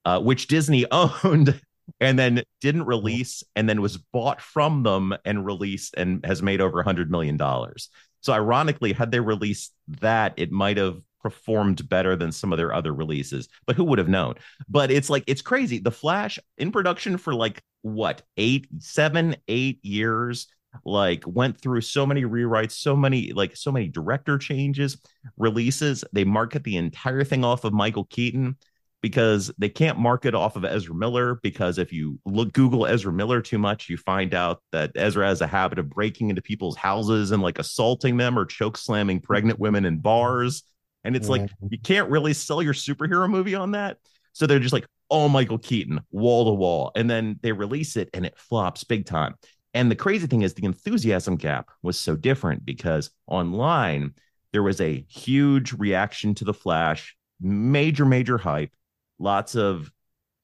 [0.03, 1.59] uh, which Disney owned
[1.99, 2.89] and then didn't mm-hmm.
[2.89, 7.11] release and then was bought from them and released and has made over a hundred
[7.11, 7.89] million dollars.
[8.21, 12.73] So ironically, had they released that, it might have performed better than some of their
[12.73, 14.35] other releases, but who would have known?
[14.67, 15.79] But it's like it's crazy.
[15.79, 20.47] The Flash in production for like what eight, seven, eight years,
[20.85, 24.97] like went through so many rewrites, so many like so many director changes,
[25.37, 26.03] releases.
[26.13, 28.57] They market the entire thing off of Michael Keaton
[29.01, 33.41] because they can't market off of Ezra Miller because if you look Google Ezra Miller
[33.41, 37.31] too much, you find out that Ezra has a habit of breaking into people's houses
[37.31, 40.63] and like assaulting them or choke slamming pregnant women in bars.
[41.03, 41.67] And it's like mm-hmm.
[41.71, 43.97] you can't really sell your superhero movie on that.
[44.33, 46.91] So they're just like, oh, Michael Keaton, wall to wall.
[46.95, 49.35] And then they release it and it flops big time.
[49.73, 54.13] And the crazy thing is the enthusiasm gap was so different because online
[54.51, 58.71] there was a huge reaction to the Flash, major, major hype
[59.19, 59.91] lots of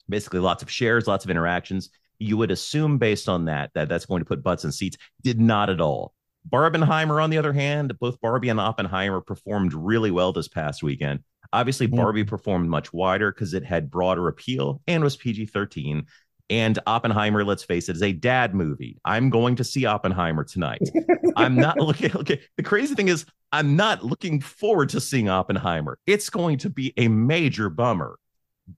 [0.08, 1.90] basically lots of shares, lots of interactions.
[2.20, 4.98] You would assume based on that that that's going to put butts in seats.
[5.22, 6.14] Did not at all.
[6.50, 11.22] Barbenheimer, on the other hand, both Barbie and Oppenheimer performed really well this past weekend.
[11.52, 11.96] Obviously, yeah.
[11.96, 16.06] Barbie performed much wider because it had broader appeal and was PG 13.
[16.50, 19.00] And Oppenheimer, let's face it, is a dad movie.
[19.04, 20.88] I'm going to see Oppenheimer tonight.
[21.36, 22.16] I'm not looking.
[22.16, 25.98] Okay, the crazy thing is, I'm not looking forward to seeing Oppenheimer.
[26.06, 28.20] It's going to be a major bummer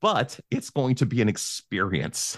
[0.02, 2.38] but it's going to be an experience.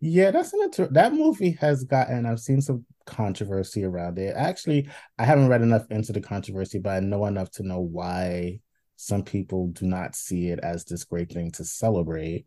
[0.00, 2.24] Yeah, that's an inter- that movie has gotten.
[2.24, 4.34] I've seen some controversy around it.
[4.34, 4.88] Actually,
[5.18, 8.60] I haven't read enough into the controversy, but I know enough to know why
[8.96, 12.46] some people do not see it as this great thing to celebrate.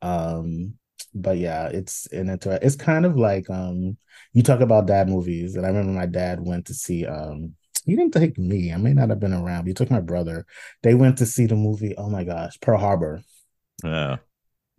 [0.00, 0.74] Um,
[1.14, 3.98] but yeah, it's an inter- It's kind of like um,
[4.32, 7.96] you talk about dad movies, and I remember my dad went to see um, he
[7.96, 8.72] didn't take me.
[8.72, 9.62] I may not have been around.
[9.62, 10.46] But he took my brother.
[10.82, 11.94] They went to see the movie.
[11.96, 13.22] Oh my gosh, Pearl Harbor.
[13.84, 14.16] Yeah.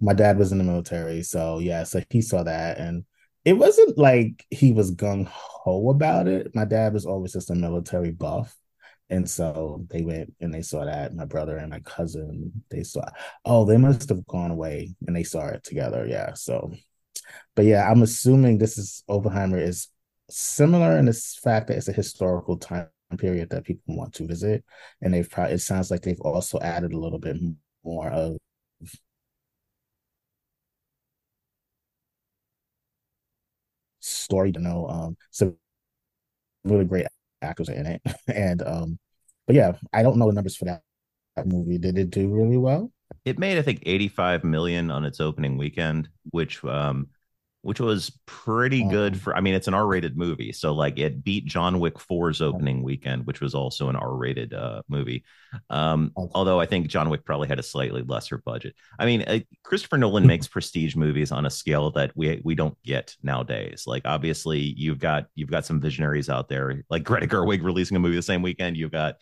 [0.02, 3.06] My dad was in the military, so yeah, so he saw that and
[3.46, 6.54] it wasn't like he was gung ho about it.
[6.56, 8.56] My dad was always just a military buff.
[9.12, 11.14] And so they went and they saw that.
[11.14, 13.06] My brother and my cousin, they saw,
[13.46, 16.08] oh, they must have gone away and they saw it together.
[16.08, 16.34] Yeah.
[16.34, 16.74] So,
[17.56, 19.90] but yeah, I'm assuming this is Oppenheimer is
[20.32, 21.14] similar in the
[21.44, 22.88] fact that it's a historical time
[23.20, 24.66] period that people want to visit.
[25.04, 27.38] And they've probably, it sounds like they've also added a little bit
[27.84, 28.38] more of
[34.26, 34.88] story to know.
[34.88, 35.56] Um, some
[36.64, 37.06] really great
[37.42, 39.00] actors in it, and um,
[39.48, 40.82] but yeah, I don't know the numbers for that,
[41.36, 41.78] that movie.
[41.78, 42.92] Did it do really well?
[43.24, 47.08] It made I think 85 million on its opening weekend, which um
[47.66, 51.48] which was pretty good for I mean it's an R-rated movie so like it beat
[51.48, 55.24] John Wick 4's opening weekend which was also an R-rated uh, movie.
[55.72, 58.76] Um, although I think John Wick probably had a slightly lesser budget.
[59.00, 62.78] I mean uh, Christopher Nolan makes prestige movies on a scale that we we don't
[62.84, 63.86] get nowadays.
[63.88, 68.00] Like obviously you've got you've got some visionaries out there like Greta Gerwig releasing a
[68.00, 68.78] movie the same weekend.
[68.78, 69.16] You've got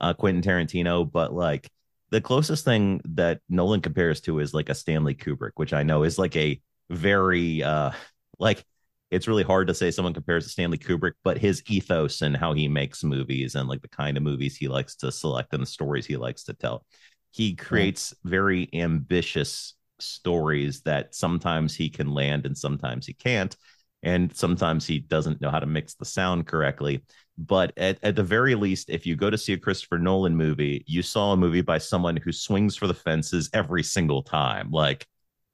[0.00, 1.70] uh, Quentin Tarantino but like
[2.10, 6.02] the closest thing that Nolan compares to is like a Stanley Kubrick which I know
[6.04, 6.58] is like a
[6.90, 7.92] very uh
[8.38, 8.64] like
[9.10, 12.52] it's really hard to say someone compares to Stanley Kubrick, but his ethos and how
[12.52, 15.66] he makes movies and like the kind of movies he likes to select and the
[15.66, 16.84] stories he likes to tell.
[17.32, 23.56] He creates very ambitious stories that sometimes he can land and sometimes he can't.
[24.02, 27.04] And sometimes he doesn't know how to mix the sound correctly.
[27.36, 30.84] But at, at the very least, if you go to see a Christopher Nolan movie,
[30.86, 34.70] you saw a movie by someone who swings for the fences every single time.
[34.70, 35.06] Like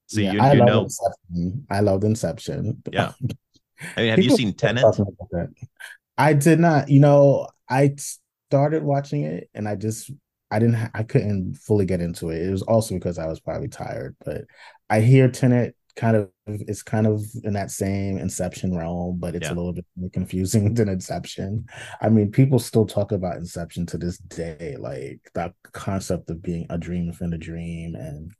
[0.06, 1.66] so yeah, you, I you know, Inception.
[1.70, 2.82] I loved Inception.
[2.92, 3.12] Yeah.
[3.96, 4.84] I mean, have you seen Tenet?
[6.16, 6.88] I did not.
[6.88, 7.94] You know, I
[8.48, 10.10] started watching it and I just
[10.50, 12.40] I didn't I couldn't fully get into it.
[12.40, 14.44] It was also because I was probably tired, but
[14.88, 19.46] I hear Tenet kind of it's kind of in that same Inception realm, but it's
[19.46, 19.52] yeah.
[19.52, 21.66] a little bit more confusing than Inception.
[22.00, 26.66] I mean, people still talk about Inception to this day, like that concept of being
[26.70, 28.32] a dream within a dream and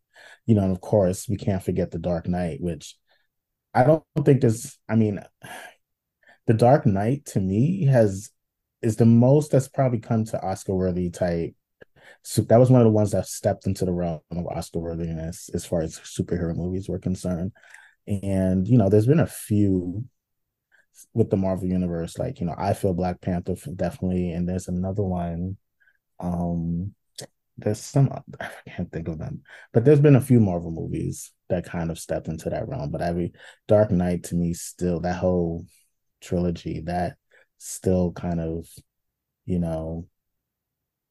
[0.47, 2.97] you know, and of course, we can't forget the Dark Knight, which
[3.75, 4.79] I don't think there's.
[4.89, 5.21] I mean,
[6.47, 8.31] the Dark Knight to me has
[8.83, 11.55] is the most that's probably come to Oscar worthy type.
[12.23, 15.51] So that was one of the ones that stepped into the realm of Oscar worthiness
[15.55, 17.53] as far as superhero movies were concerned.
[18.07, 20.05] And you know, there's been a few
[21.15, 22.19] with the Marvel universe.
[22.19, 25.57] Like, you know, I feel Black Panther definitely, and there's another one.
[26.21, 26.95] Um,
[27.59, 29.43] there's some I can't think of them,
[29.73, 32.91] but there's been a few Marvel movies that kind of stepped into that realm.
[32.91, 33.33] But every
[33.69, 35.65] Dark Knight to me still that whole
[36.21, 37.17] trilogy that
[37.59, 38.67] still kind of,
[39.47, 40.07] you know,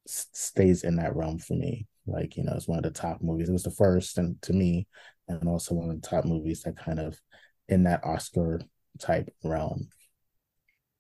[0.08, 1.88] s- stays in that realm for me.
[2.08, 3.50] Like, you know, it's one of the top movies.
[3.50, 4.88] It was the first and to me,
[5.28, 7.20] and also one of the top movies that kind of
[7.68, 8.62] in that Oscar
[9.00, 9.90] type realm.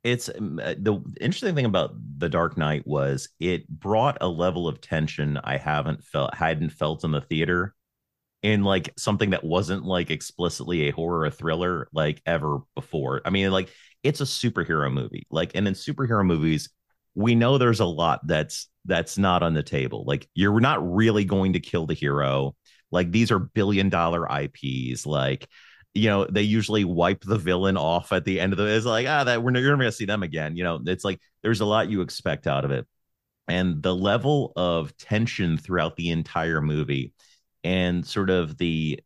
[0.05, 4.67] It's um, uh, the interesting thing about The Dark Knight was it brought a level
[4.67, 7.73] of tension I haven't felt hadn't felt in the theater
[8.43, 13.21] in like something that wasn't like explicitly a horror or thriller like ever before.
[13.25, 13.69] I mean, like
[14.03, 15.25] it's a superhero movie.
[15.31, 16.69] Like, and in superhero movies,
[17.15, 20.03] we know there's a lot that's that's not on the table.
[20.05, 22.55] Like, you're not really going to kill the hero.
[22.91, 25.07] Like, these are billion dollar IPs.
[25.07, 25.49] Like,
[25.95, 28.65] you know, they usually wipe the villain off at the end of the.
[28.65, 30.57] It's like ah, that we're never to see them again.
[30.57, 32.85] You know, it's like there's a lot you expect out of it,
[33.47, 37.13] and the level of tension throughout the entire movie,
[37.63, 38.99] and sort of the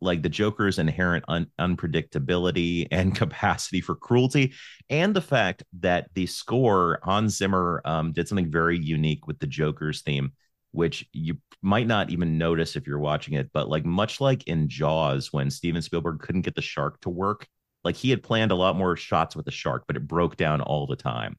[0.00, 4.54] like the Joker's inherent un- unpredictability and capacity for cruelty,
[4.88, 9.48] and the fact that the score Hans Zimmer um, did something very unique with the
[9.48, 10.32] Joker's theme,
[10.72, 14.68] which you might not even notice if you're watching it, but like much like in
[14.68, 17.46] Jaws, when Steven Spielberg couldn't get the shark to work,
[17.84, 20.60] like he had planned a lot more shots with the shark, but it broke down
[20.60, 21.38] all the time.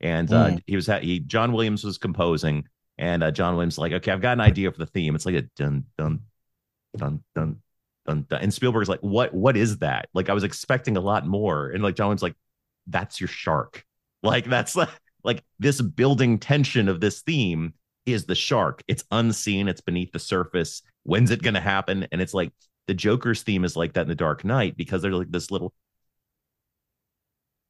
[0.00, 0.62] And uh, mm.
[0.66, 2.64] he was he John Williams was composing,
[2.98, 5.14] and uh, John Williams like, okay, I've got an idea for the theme.
[5.16, 6.20] It's like a dun dun
[6.96, 7.60] dun dun
[8.06, 8.40] dun, dun.
[8.40, 10.08] and Spielberg's like, what what is that?
[10.14, 12.36] Like I was expecting a lot more, and like John Williams like,
[12.86, 13.84] that's your shark.
[14.20, 14.88] Like that's like
[15.22, 17.74] like this building tension of this theme
[18.12, 18.82] is the shark.
[18.88, 20.82] It's unseen, it's beneath the surface.
[21.04, 22.06] When's it going to happen?
[22.12, 22.52] And it's like
[22.86, 25.72] the Joker's theme is like that in the Dark Knight because there's like this little,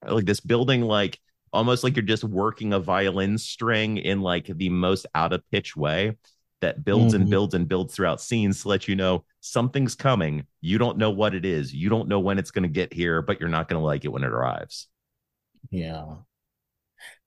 [0.06, 1.18] like this building, like
[1.52, 5.76] almost like you're just working a violin string in like the most out of pitch
[5.76, 6.16] way
[6.60, 7.22] that builds mm-hmm.
[7.22, 10.44] and builds and builds throughout scenes to let you know something's coming.
[10.60, 11.72] You don't know what it is.
[11.72, 14.04] You don't know when it's going to get here, but you're not going to like
[14.04, 14.88] it when it arrives.
[15.70, 16.16] Yeah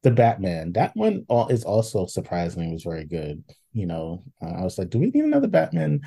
[0.04, 0.74] the Batman.
[0.74, 3.44] That one is also surprisingly was very good.
[3.74, 6.02] You know, uh, I was like, do we need another Batman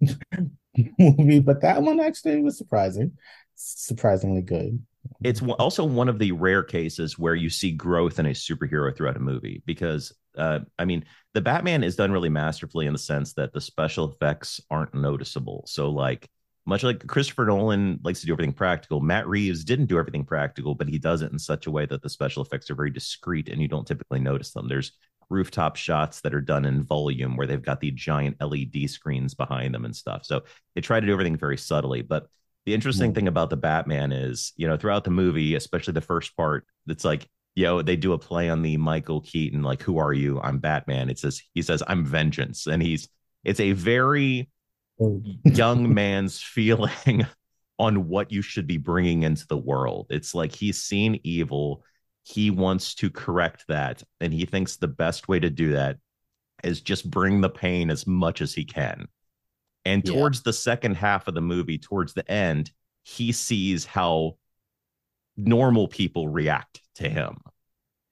[0.98, 1.40] movie?
[1.40, 3.12] But that one actually was surprising,
[3.54, 4.80] surprisingly good.
[5.22, 9.16] It's also one of the rare cases where you see growth in a superhero throughout
[9.16, 11.04] a movie because, uh, I mean,
[11.34, 15.64] the Batman is done really masterfully in the sense that the special effects aren't noticeable.
[15.66, 16.28] So, like,
[16.66, 20.74] much like Christopher Nolan likes to do everything practical, Matt Reeves didn't do everything practical,
[20.74, 23.48] but he does it in such a way that the special effects are very discreet
[23.48, 24.68] and you don't typically notice them.
[24.68, 24.92] There's
[25.30, 29.74] rooftop shots that are done in volume where they've got the giant LED screens behind
[29.74, 30.24] them and stuff.
[30.24, 30.42] So
[30.74, 32.02] they try to do everything very subtly.
[32.02, 32.28] But
[32.66, 33.14] the interesting mm.
[33.14, 37.04] thing about the Batman is, you know, throughout the movie, especially the first part, it's
[37.04, 40.40] like, you know, they do a play on the Michael Keaton, like, who are you?
[40.40, 41.10] I'm Batman.
[41.10, 42.66] It says, he says, I'm vengeance.
[42.66, 43.08] And he's,
[43.44, 44.48] it's a very
[45.44, 47.26] young man's feeling
[47.78, 50.06] on what you should be bringing into the world.
[50.10, 51.84] It's like he's seen evil.
[52.22, 54.02] He wants to correct that.
[54.20, 55.98] And he thinks the best way to do that
[56.62, 59.06] is just bring the pain as much as he can.
[59.84, 62.70] And towards the second half of the movie, towards the end,
[63.02, 64.38] he sees how
[65.36, 67.36] normal people react to him.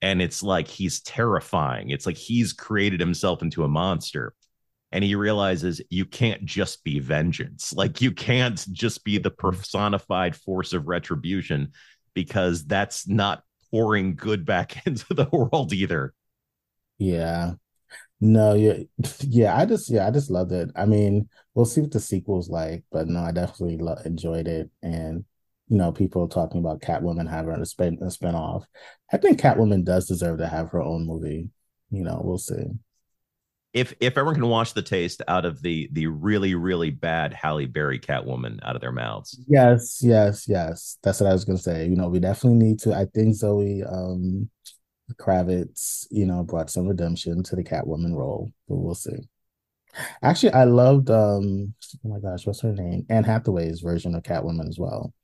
[0.03, 1.90] And it's like he's terrifying.
[1.90, 4.35] It's like he's created himself into a monster
[4.92, 7.72] and he realizes you can't just be vengeance.
[7.72, 9.48] Like you can't just be the mm-hmm.
[9.48, 11.72] personified force of retribution
[12.14, 16.12] because that's not pouring good back into the world either.
[16.98, 17.52] Yeah.
[18.24, 18.85] No yeah
[19.22, 20.70] yeah i just yeah i just loved it.
[20.76, 24.70] I mean we'll see what the sequel's like but no i definitely lo- enjoyed it.
[24.81, 25.24] And
[25.68, 28.64] you know people talking about catwoman having a spin a spin-off.
[29.12, 31.48] I think catwoman does deserve to have her own movie.
[31.90, 32.66] You know we'll see
[33.73, 37.67] if if everyone can wash the taste out of the the really really bad Halle
[37.67, 39.39] Berry Catwoman out of their mouths.
[39.49, 40.99] Yes, yes, yes.
[41.03, 41.87] That's what I was gonna say.
[41.87, 42.95] You know, we definitely need to.
[42.95, 44.51] I think Zoe um
[45.15, 49.17] Kravitz, you know, brought some redemption to the Catwoman role, but we'll see.
[50.23, 53.07] Actually, I loved um oh my gosh, what's her name?
[53.09, 55.15] Anne Hathaway's version of Catwoman as well.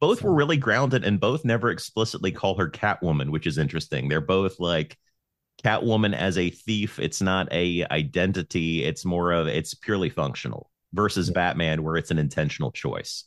[0.00, 0.28] Both so.
[0.28, 4.08] were really grounded and both never explicitly call her Catwoman, which is interesting.
[4.08, 4.96] They're both like
[5.64, 8.84] Catwoman as a thief, it's not a identity.
[8.84, 11.34] It's more of it's purely functional versus yeah.
[11.34, 13.24] Batman, where it's an intentional choice.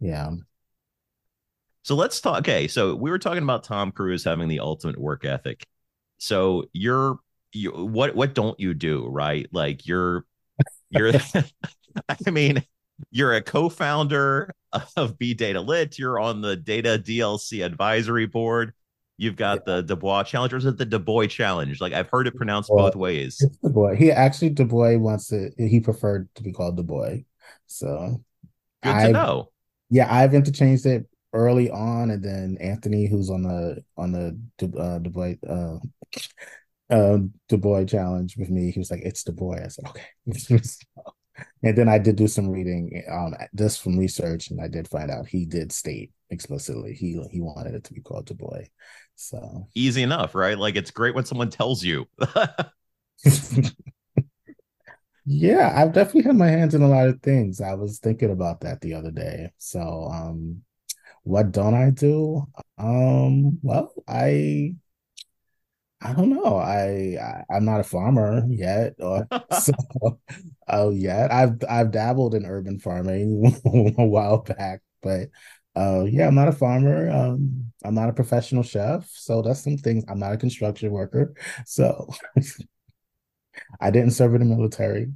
[0.00, 0.30] Yeah.
[1.82, 2.40] So let's talk.
[2.40, 5.64] Okay, so we were talking about Tom Cruise having the ultimate work ethic.
[6.18, 7.18] So you're
[7.52, 9.48] you what what don't you do right?
[9.52, 10.24] Like you're
[10.90, 11.12] you're.
[12.26, 12.62] I mean,
[13.10, 14.54] you're a co-founder
[14.96, 15.98] of Be Data Lit.
[15.98, 18.72] You're on the Data DLC advisory board.
[19.18, 19.76] You've got yeah.
[19.76, 21.80] the Dubois Challenge, or is it the Dubois Challenge?
[21.80, 23.38] Like I've heard it pronounced well, both ways.
[23.40, 23.94] It's Dubois.
[23.94, 25.54] He actually Dubois wants it.
[25.58, 27.18] He preferred to be called Dubois.
[27.66, 28.22] So
[28.82, 29.50] good I've, to know.
[29.90, 34.38] Yeah, I've interchanged it early on, and then Anthony, who's on the on the
[34.78, 35.78] uh, Dubois uh,
[36.90, 40.06] uh, Dubois challenge with me, he was like, "It's Dubois." I said, "Okay."
[41.62, 45.10] and then I did do some reading, um, just from research, and I did find
[45.10, 48.64] out he did state explicitly he he wanted it to be called Dubois.
[49.22, 50.58] So easy enough, right?
[50.58, 52.06] Like it's great when someone tells you.
[55.24, 57.60] yeah, I've definitely had my hands in a lot of things.
[57.60, 59.52] I was thinking about that the other day.
[59.58, 60.62] So um
[61.24, 62.46] what don't I do?
[62.78, 64.76] Um, well, I
[66.00, 66.56] I don't know.
[66.56, 67.16] I,
[67.48, 69.72] I am not a farmer yet, or so
[70.68, 71.30] oh yet.
[71.32, 73.60] I've I've dabbled in urban farming
[73.98, 75.28] a while back, but
[75.76, 77.10] uh yeah, I'm not a farmer.
[77.10, 80.04] Um, I'm not a professional chef, so that's some things.
[80.08, 81.34] I'm not a construction worker,
[81.66, 82.08] so
[83.80, 85.12] I didn't serve in the military.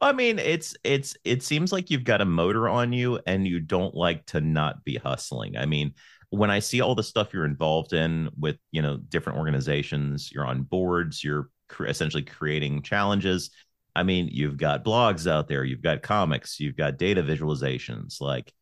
[0.00, 3.46] Well, I mean, it's it's it seems like you've got a motor on you and
[3.46, 5.56] you don't like to not be hustling.
[5.56, 5.94] I mean,
[6.30, 10.46] when I see all the stuff you're involved in with, you know, different organizations, you're
[10.46, 13.50] on boards, you're cr- essentially creating challenges.
[13.96, 18.20] I mean, you've got blogs out there, you've got comics, you've got data visualizations.
[18.20, 18.52] Like,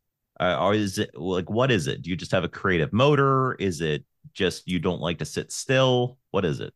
[0.41, 2.03] uh, or is it like what is it?
[2.03, 3.55] Do you just have a creative motor?
[3.55, 6.19] Is it just you don't like to sit still?
[6.31, 6.73] What is it?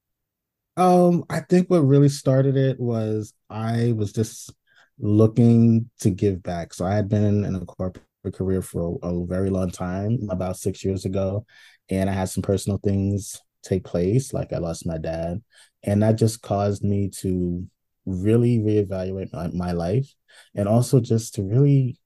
[0.76, 4.52] Um, I think what really started it was I was just
[4.98, 6.74] looking to give back.
[6.74, 10.58] So I had been in a corporate career for a, a, very long time, about
[10.58, 11.46] six years ago,
[11.88, 15.42] and I had some personal things take place, like I lost my dad,
[15.82, 17.66] and that just caused me to
[18.06, 20.14] really reevaluate my, my life,
[20.54, 21.98] and also just to really,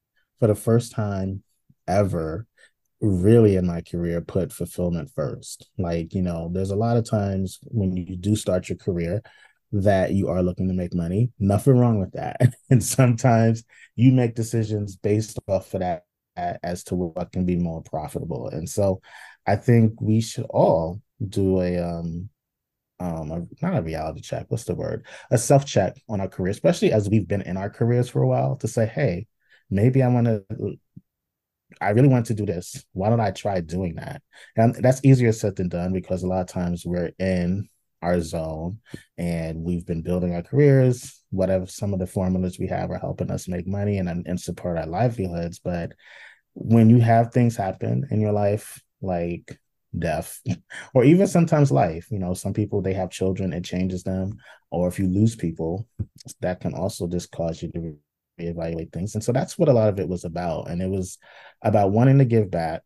[0.45, 1.43] for the first time
[1.89, 2.47] ever,
[3.01, 5.71] really in my career put fulfillment first.
[5.79, 9.23] Like, you know, there's a lot of times when you do start your career
[9.73, 11.31] that you are looking to make money.
[11.39, 12.37] Nothing wrong with that.
[12.71, 13.65] and sometimes
[13.97, 16.05] you make decisions based off of that
[16.37, 18.49] as to what can be more profitable.
[18.49, 19.01] And so
[19.47, 22.29] I think we should all do a um
[23.01, 25.07] um a, not a reality check, what's the word?
[25.31, 28.57] A self-check on our career, especially as we've been in our careers for a while
[28.57, 29.27] to say, hey,
[29.71, 30.79] maybe I want to
[31.81, 32.85] I really want to do this.
[32.93, 34.23] Why don't I try doing that?
[34.57, 37.69] And that's easier said than done because a lot of times we're in
[38.03, 38.79] our zone
[39.17, 41.21] and we've been building our careers.
[41.31, 44.79] Whatever some of the formulas we have are helping us make money and, and support
[44.79, 45.59] our livelihoods.
[45.59, 45.93] But
[46.53, 49.59] when you have things happen in your life, like
[49.99, 50.41] death,
[50.95, 54.37] or even sometimes life, you know, some people they have children, it changes them.
[54.71, 55.89] Or if you lose people,
[56.41, 57.97] that can also just cause you to
[58.41, 59.15] reevaluate things.
[59.15, 60.69] And so that's what a lot of it was about.
[60.69, 61.19] And it was
[61.63, 62.83] about wanting to give back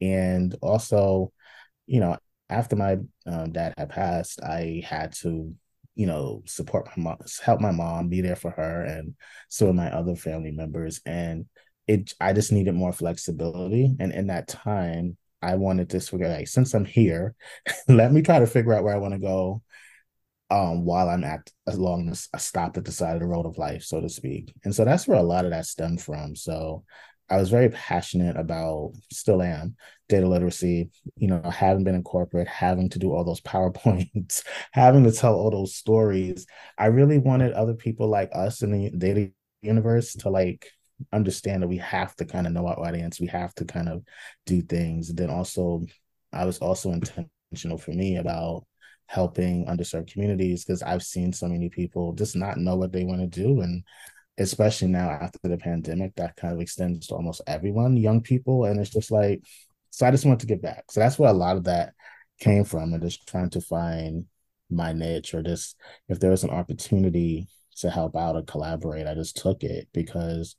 [0.00, 1.32] and also,
[1.86, 2.16] you know,
[2.48, 5.54] after my um, dad had passed, I had to,
[5.94, 9.14] you know, support my mom, help my mom, be there for her, and
[9.48, 11.00] some of my other family members.
[11.06, 11.46] And
[11.86, 13.94] it, I just needed more flexibility.
[13.98, 17.34] And in that time, I wanted to figure, like, since I'm here,
[17.88, 19.62] let me try to figure out where I want to go
[20.50, 23.58] um, while I'm at along this, a stop at the side of the road of
[23.58, 24.52] life, so to speak.
[24.64, 26.36] And so that's where a lot of that stemmed from.
[26.36, 26.84] So
[27.28, 29.74] I was very passionate about, still am,
[30.08, 35.02] data literacy, you know, having been in corporate, having to do all those PowerPoints, having
[35.04, 36.46] to tell all those stories.
[36.78, 39.32] I really wanted other people like us in the data
[39.62, 40.70] universe to like
[41.12, 44.02] understand that we have to kind of know our audience, we have to kind of
[44.46, 45.08] do things.
[45.10, 45.84] And then also,
[46.32, 48.64] I was also intentional for me about
[49.06, 53.20] helping underserved communities because I've seen so many people just not know what they want
[53.20, 53.60] to do.
[53.60, 53.84] And
[54.38, 58.64] especially now after the pandemic, that kind of extends to almost everyone, young people.
[58.64, 59.42] And it's just like,
[59.90, 60.84] so I just want to get back.
[60.90, 61.94] So that's where a lot of that
[62.40, 64.26] came from and just trying to find
[64.68, 65.76] my niche or just
[66.08, 70.56] if there was an opportunity to help out or collaborate, I just took it because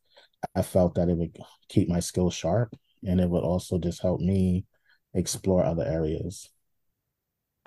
[0.55, 1.37] I felt that it would
[1.67, 2.75] keep my skills sharp
[3.05, 4.65] and it would also just help me
[5.13, 6.49] explore other areas.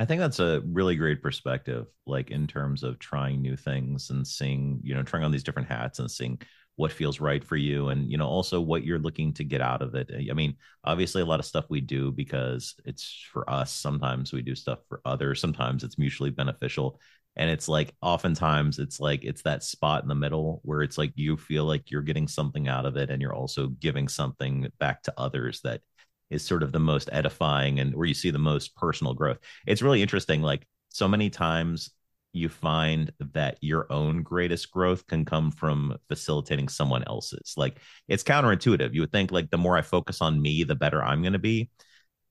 [0.00, 4.26] I think that's a really great perspective, like in terms of trying new things and
[4.26, 6.40] seeing, you know, trying on these different hats and seeing
[6.76, 9.82] what feels right for you and, you know, also what you're looking to get out
[9.82, 10.10] of it.
[10.30, 13.70] I mean, obviously, a lot of stuff we do because it's for us.
[13.70, 16.98] Sometimes we do stuff for others, sometimes it's mutually beneficial.
[17.36, 21.12] And it's like oftentimes it's like it's that spot in the middle where it's like
[21.14, 25.02] you feel like you're getting something out of it and you're also giving something back
[25.02, 25.82] to others that
[26.30, 29.38] is sort of the most edifying and where you see the most personal growth.
[29.66, 30.42] It's really interesting.
[30.42, 31.90] Like so many times
[32.32, 37.54] you find that your own greatest growth can come from facilitating someone else's.
[37.56, 37.78] Like
[38.08, 38.94] it's counterintuitive.
[38.94, 41.38] You would think like the more I focus on me, the better I'm going to
[41.38, 41.70] be.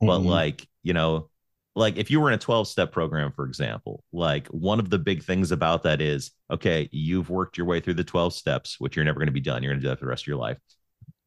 [0.01, 0.07] Mm-hmm.
[0.07, 1.29] But like, you know,
[1.75, 4.99] like if you were in a 12 step program, for example, like one of the
[4.99, 8.95] big things about that is okay, you've worked your way through the 12 steps, which
[8.95, 9.61] you're never going to be done.
[9.61, 10.57] You're going to do that for the rest of your life.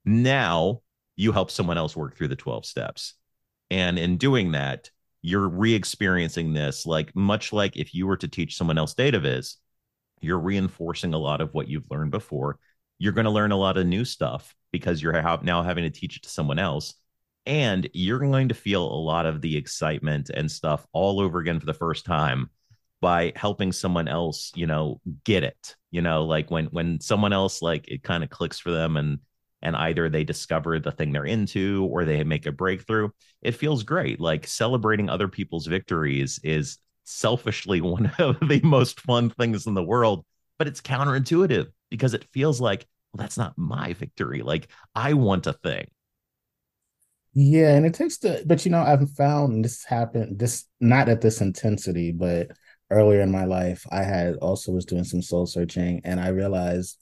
[0.05, 0.81] Now
[1.23, 3.15] you help someone else work through the 12 steps.
[3.71, 4.91] And in doing that,
[5.23, 9.57] you're re-experiencing this like much like if you were to teach someone else data viz
[10.21, 12.59] you're reinforcing a lot of what you've learned before
[12.99, 16.17] you're going to learn a lot of new stuff because you're now having to teach
[16.17, 16.95] it to someone else
[17.47, 21.59] and you're going to feel a lot of the excitement and stuff all over again
[21.59, 22.51] for the first time
[23.01, 27.63] by helping someone else you know get it you know like when when someone else
[27.63, 29.19] like it kind of clicks for them and
[29.63, 33.09] and either they discover the thing they're into or they make a breakthrough
[33.43, 34.21] it feels great.
[34.21, 39.83] Like celebrating other people's victories is selfishly one of the most fun things in the
[39.83, 40.25] world
[40.59, 44.43] but it's counterintuitive because it feels like well that's not my victory.
[44.43, 45.89] Like i want a thing.
[47.35, 51.23] Yeah and it takes the but you know i've found this happened this not at
[51.23, 52.51] this intensity but
[52.91, 56.99] earlier in my life i had also was doing some soul searching and i realized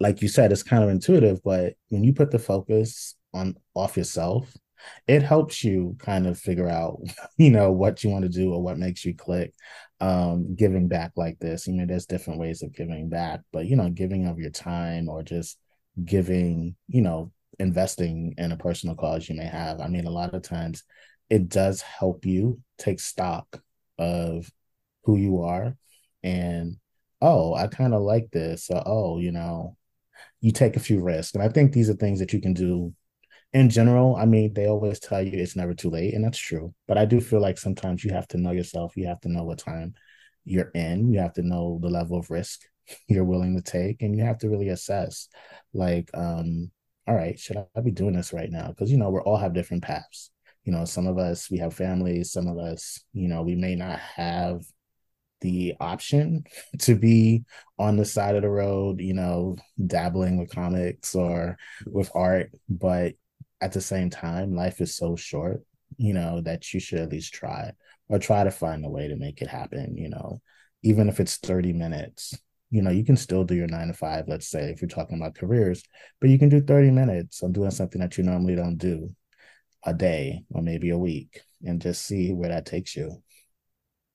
[0.00, 4.52] like you said, it's counterintuitive, but when you put the focus on off yourself,
[5.06, 6.98] it helps you kind of figure out,
[7.36, 9.52] you know, what you want to do or what makes you click.
[10.02, 11.68] Um, giving back like this.
[11.68, 15.10] I mean, there's different ways of giving back, but you know, giving of your time
[15.10, 15.58] or just
[16.02, 19.78] giving, you know, investing in a personal cause you may have.
[19.78, 20.84] I mean, a lot of times
[21.28, 23.62] it does help you take stock
[23.98, 24.50] of
[25.04, 25.76] who you are
[26.22, 26.78] and
[27.20, 28.66] oh, I kind of like this.
[28.66, 29.76] So, oh, you know,
[30.40, 31.34] you take a few risks.
[31.34, 32.94] And I think these are things that you can do
[33.52, 34.16] in general.
[34.16, 36.74] I mean, they always tell you it's never too late, and that's true.
[36.86, 38.96] But I do feel like sometimes you have to know yourself.
[38.96, 39.94] You have to know what time
[40.44, 41.12] you're in.
[41.12, 42.60] You have to know the level of risk
[43.08, 45.28] you're willing to take, and you have to really assess,
[45.72, 46.70] like, um,
[47.06, 48.68] all right, should I be doing this right now?
[48.68, 50.30] Because you know, we all have different paths.
[50.64, 52.32] You know, some of us we have families.
[52.32, 54.62] Some of us, you know, we may not have
[55.40, 56.44] the option
[56.80, 57.44] to be
[57.78, 62.50] on the side of the road, you know, dabbling with comics or with art.
[62.68, 63.14] But
[63.60, 65.62] at the same time, life is so short,
[65.96, 67.72] you know, that you should at least try
[68.08, 70.40] or try to find a way to make it happen, you know,
[70.82, 72.36] even if it's 30 minutes.
[72.72, 75.16] You know, you can still do your nine to five, let's say, if you're talking
[75.16, 75.82] about careers,
[76.20, 79.08] but you can do 30 minutes of doing something that you normally don't do
[79.84, 83.22] a day or maybe a week and just see where that takes you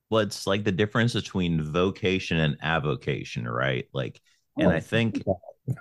[0.10, 3.88] well, it's like the difference between vocation and avocation, right?
[3.94, 4.22] Like,
[4.58, 5.22] and oh, I think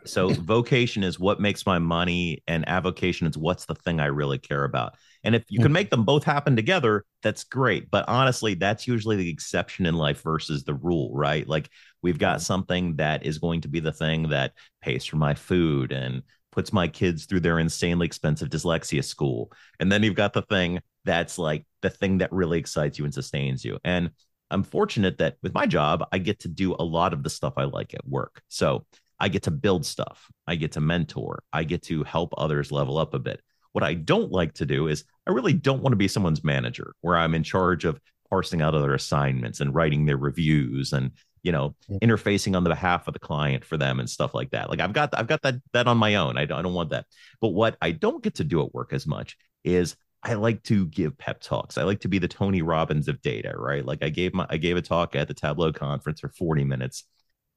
[0.04, 0.28] so.
[0.28, 4.64] vocation is what makes my money, and avocation is what's the thing I really care
[4.64, 4.94] about.
[5.22, 5.72] And if you can mm-hmm.
[5.74, 7.90] make them both happen together, that's great.
[7.90, 11.48] But honestly, that's usually the exception in life versus the rule, right?
[11.48, 11.70] Like,
[12.02, 14.52] we've got something that is going to be the thing that
[14.82, 16.22] pays for my food and
[16.54, 19.50] puts my kids through their insanely expensive dyslexia school.
[19.80, 23.12] And then you've got the thing that's like the thing that really excites you and
[23.12, 23.78] sustains you.
[23.84, 24.10] And
[24.52, 27.54] I'm fortunate that with my job, I get to do a lot of the stuff
[27.56, 28.40] I like at work.
[28.48, 28.86] So
[29.18, 32.98] I get to build stuff, I get to mentor, I get to help others level
[32.98, 33.40] up a bit.
[33.72, 36.94] What I don't like to do is I really don't want to be someone's manager
[37.00, 37.98] where I'm in charge of
[38.30, 41.10] parsing out other assignments and writing their reviews and
[41.44, 44.68] you know interfacing on the behalf of the client for them and stuff like that
[44.68, 46.90] like i've got i've got that that on my own I don't, I don't want
[46.90, 47.06] that
[47.40, 50.86] but what i don't get to do at work as much is I like to
[50.86, 51.76] give pep talks.
[51.76, 53.84] I like to be the Tony Robbins of data, right?
[53.84, 57.04] Like I gave my I gave a talk at the Tableau conference for 40 minutes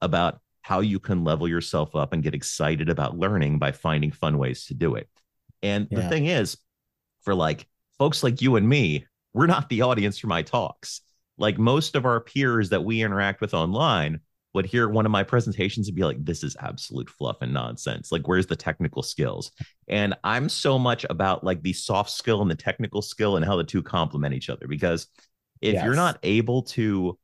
[0.01, 4.38] about how you can level yourself up and get excited about learning by finding fun
[4.38, 5.07] ways to do it.
[5.63, 6.01] And yeah.
[6.01, 6.57] the thing is,
[7.21, 7.65] for like
[7.97, 11.01] folks like you and me, we're not the audience for my talks.
[11.38, 14.19] Like most of our peers that we interact with online
[14.53, 18.11] would hear one of my presentations and be like, this is absolute fluff and nonsense.
[18.11, 19.51] Like, where's the technical skills?
[19.88, 23.55] And I'm so much about like the soft skill and the technical skill and how
[23.55, 24.67] the two complement each other.
[24.67, 25.07] Because
[25.61, 25.85] if yes.
[25.85, 27.19] you're not able to,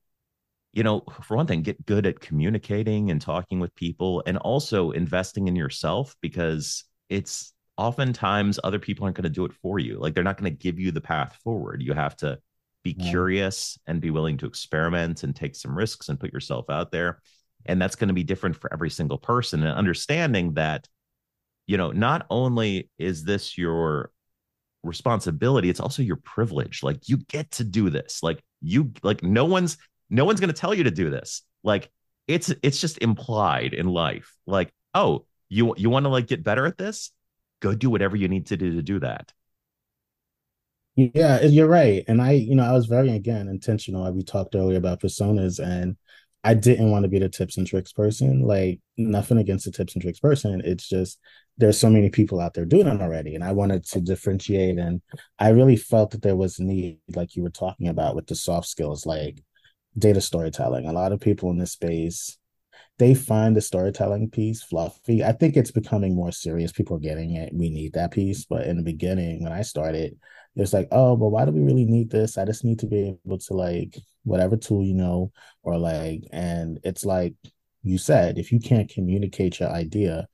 [0.73, 4.91] you know, for one thing, get good at communicating and talking with people and also
[4.91, 9.97] investing in yourself because it's oftentimes other people aren't going to do it for you.
[9.97, 11.81] Like, they're not going to give you the path forward.
[11.81, 12.37] You have to
[12.83, 13.09] be yeah.
[13.09, 17.21] curious and be willing to experiment and take some risks and put yourself out there.
[17.65, 19.63] And that's going to be different for every single person.
[19.63, 20.87] And understanding that
[21.65, 24.11] you know not only is this your
[24.83, 26.83] responsibility it's also your privilege.
[26.83, 28.21] Like you get to do this.
[28.21, 29.77] Like you like no one's
[30.09, 31.41] no one's going to tell you to do this.
[31.63, 31.89] Like
[32.27, 34.33] it's it's just implied in life.
[34.45, 37.11] Like oh you you want to like get better at this?
[37.61, 39.31] Go do whatever you need to do to do that
[40.95, 42.03] yeah, you're right.
[42.07, 44.11] And I, you know, I was very again intentional.
[44.11, 45.97] We talked earlier about personas, and
[46.43, 48.41] I didn't want to be the tips and tricks person.
[48.41, 50.61] Like nothing against the tips and tricks person.
[50.63, 51.19] It's just
[51.57, 53.35] there's so many people out there doing it already.
[53.35, 54.77] And I wanted to differentiate.
[54.77, 55.01] And
[55.39, 58.67] I really felt that there was need, like you were talking about with the soft
[58.67, 59.43] skills, like
[59.97, 60.87] data storytelling.
[60.87, 62.37] A lot of people in this space,
[62.97, 65.23] they find the storytelling piece fluffy.
[65.23, 66.71] I think it's becoming more serious.
[66.71, 67.53] People are getting it.
[67.53, 68.45] We need that piece.
[68.45, 70.17] But in the beginning, when I started,
[70.55, 72.37] it's like, oh, but why do we really need this?
[72.37, 75.31] I just need to be able to like whatever tool you know,
[75.63, 77.33] or like, and it's like
[77.81, 80.27] you said, if you can't communicate your idea,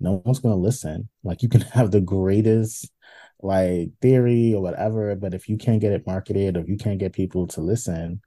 [0.00, 1.08] no one's gonna listen.
[1.24, 2.90] Like you can have the greatest
[3.42, 7.12] like theory or whatever, but if you can't get it marketed or you can't get
[7.12, 8.20] people to listen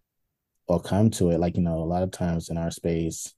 [0.68, 3.34] or come to it, like you know, a lot of times in our space,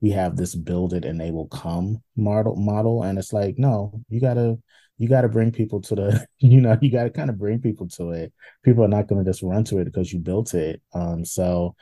[0.00, 4.02] we have this build it and they will come model model, and it's like, no,
[4.08, 4.58] you gotta
[4.98, 7.60] you got to bring people to the you know you got to kind of bring
[7.60, 8.32] people to it.
[8.62, 10.80] People are not going to just run to it because you built it.
[10.92, 11.74] Um so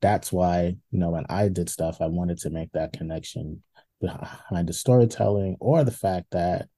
[0.00, 3.62] that's why you know when i did stuff i wanted to make that connection
[4.00, 6.68] behind the storytelling or the fact that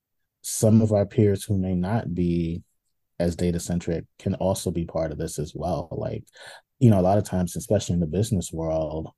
[0.42, 2.62] some of our peers who may not be
[3.18, 5.88] as data centric can also be part of this as well.
[5.92, 6.24] Like
[6.78, 9.10] you know a lot of times especially in the business world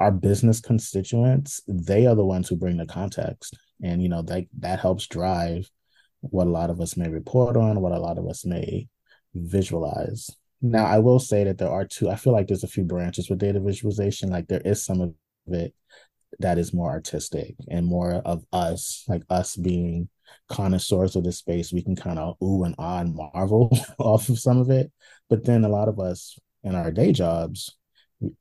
[0.00, 3.56] our business constituents they are the ones who bring the context.
[3.82, 5.70] And you know that that helps drive
[6.30, 8.88] what a lot of us may report on, what a lot of us may
[9.34, 10.30] visualize.
[10.62, 13.28] Now, I will say that there are two, I feel like there's a few branches
[13.28, 14.30] with data visualization.
[14.30, 15.14] Like there is some of
[15.48, 15.74] it
[16.38, 20.08] that is more artistic and more of us, like us being
[20.48, 21.72] connoisseurs of the space.
[21.72, 24.90] We can kind of ooh and ah and marvel off of some of it.
[25.28, 27.76] But then a lot of us in our day jobs,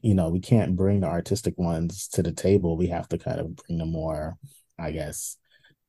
[0.02, 2.78] you know, we can't bring the artistic ones to the table.
[2.78, 4.38] We have to kind of bring the more,
[4.80, 5.38] I guess,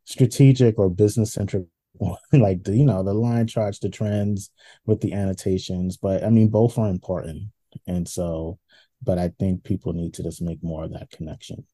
[0.05, 1.65] strategic or business centric
[2.33, 4.51] like the you know the line charts the trends
[4.87, 7.45] with the annotations but i mean both are important.
[7.87, 8.59] And so
[9.03, 11.67] but i think people need to just make more of that connection.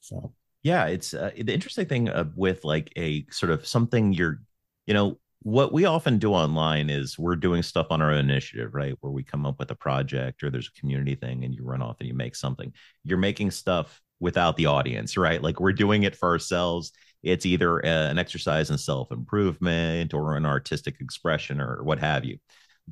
[0.00, 0.32] So.
[0.62, 4.40] Yeah it's uh, the interesting thing uh, with like a sort of something you're
[4.86, 8.74] you know what we often do online is we're doing stuff on our own initiative
[8.74, 8.96] right?
[9.00, 11.82] Where we come up with a project or there's a community thing and you run
[11.82, 12.72] off and you make something.
[13.04, 15.40] You're making stuff without the audience right?
[15.40, 16.90] Like we're doing it for ourselves
[17.22, 22.24] it's either uh, an exercise in self improvement or an artistic expression or what have
[22.24, 22.38] you.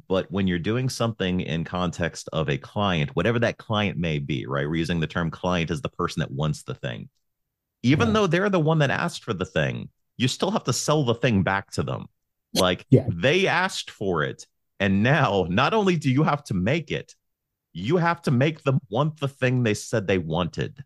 [0.09, 4.45] But when you're doing something in context of a client, whatever that client may be,
[4.47, 4.66] right?
[4.66, 7.09] We're using the term client as the person that wants the thing.
[7.83, 8.14] Even yeah.
[8.14, 11.14] though they're the one that asked for the thing, you still have to sell the
[11.14, 12.07] thing back to them.
[12.55, 13.07] Like yeah.
[13.12, 14.47] they asked for it.
[14.81, 17.14] And now not only do you have to make it,
[17.72, 20.83] you have to make them want the thing they said they wanted.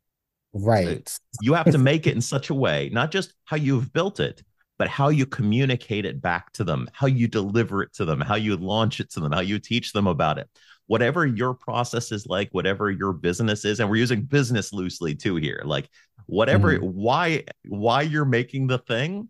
[0.55, 1.11] Right.
[1.42, 4.42] you have to make it in such a way, not just how you've built it,
[4.78, 8.36] but how you communicate it back to them, how you deliver it to them, how
[8.36, 10.49] you launch it to them, how you teach them about it.
[10.86, 15.36] Whatever your process is like, whatever your business is, and we're using business loosely too
[15.36, 15.62] here.
[15.64, 15.90] Like
[16.26, 16.86] whatever mm-hmm.
[16.86, 19.28] why why you're making the thing,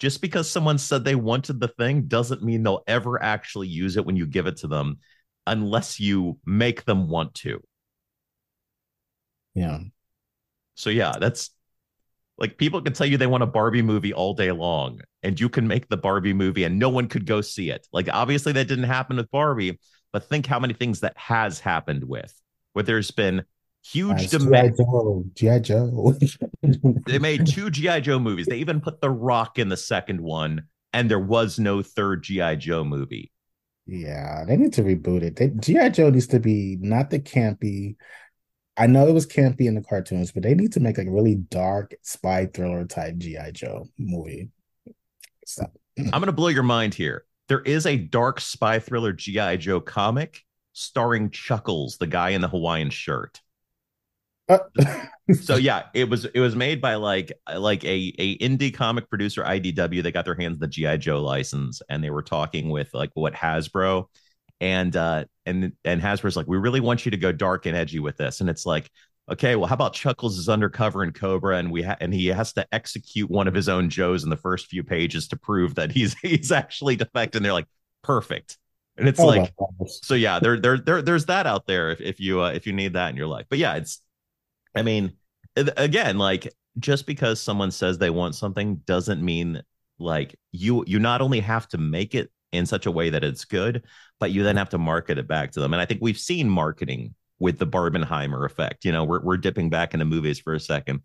[0.00, 4.04] just because someone said they wanted the thing doesn't mean they'll ever actually use it
[4.04, 4.98] when you give it to them
[5.46, 7.62] unless you make them want to.
[9.54, 9.78] Yeah.
[10.78, 11.50] So yeah, that's
[12.38, 15.48] like people can tell you they want a Barbie movie all day long, and you
[15.48, 17.86] can make the Barbie movie, and no one could go see it.
[17.92, 19.80] Like obviously that didn't happen with Barbie,
[20.12, 22.32] but think how many things that has happened with,
[22.74, 23.42] where there's been
[23.84, 24.76] huge demand.
[25.34, 26.14] GI Joe.
[27.06, 28.46] they made two GI Joe movies.
[28.46, 30.62] They even put The Rock in the second one,
[30.92, 33.32] and there was no third GI Joe movie.
[33.84, 35.60] Yeah, they need to reboot it.
[35.60, 37.96] GI Joe needs to be not the campy
[38.78, 41.10] I know it was campy in the cartoons, but they need to make like a
[41.10, 44.50] really dark spy thriller type GI Joe movie.
[45.44, 45.64] So.
[45.98, 47.24] I'm gonna blow your mind here.
[47.48, 52.48] There is a dark spy thriller GI Joe comic starring Chuckles, the guy in the
[52.48, 53.40] Hawaiian shirt.
[54.48, 54.58] Uh.
[55.42, 59.42] so yeah, it was it was made by like like a a indie comic producer
[59.42, 60.02] IDW.
[60.02, 63.34] They got their hands the GI Joe license, and they were talking with like what
[63.34, 64.06] Hasbro
[64.60, 68.00] and uh and and Hasbro's like, we really want you to go dark and edgy
[68.00, 68.90] with this, and it's like,
[69.30, 72.52] okay, well, how about Chuckles is undercover in Cobra, and we ha- and he has
[72.54, 75.92] to execute one of his own Joes in the first few pages to prove that
[75.92, 77.68] he's he's actually defect, and they're like,
[78.02, 78.58] perfect.
[78.96, 79.54] And it's oh like,
[79.86, 82.72] so yeah, there, there, there, there's that out there if, if you, uh, if you
[82.72, 83.46] need that in your life.
[83.48, 84.02] But yeah, it's,
[84.74, 85.12] I mean,
[85.54, 89.62] again, like just because someone says they want something doesn't mean
[90.00, 93.44] like you, you not only have to make it in such a way that it's
[93.44, 93.84] good,
[94.18, 95.72] but you then have to market it back to them.
[95.72, 98.84] And I think we've seen marketing with the Barbenheimer effect.
[98.84, 101.02] You know, we're we're dipping back into movies for a second,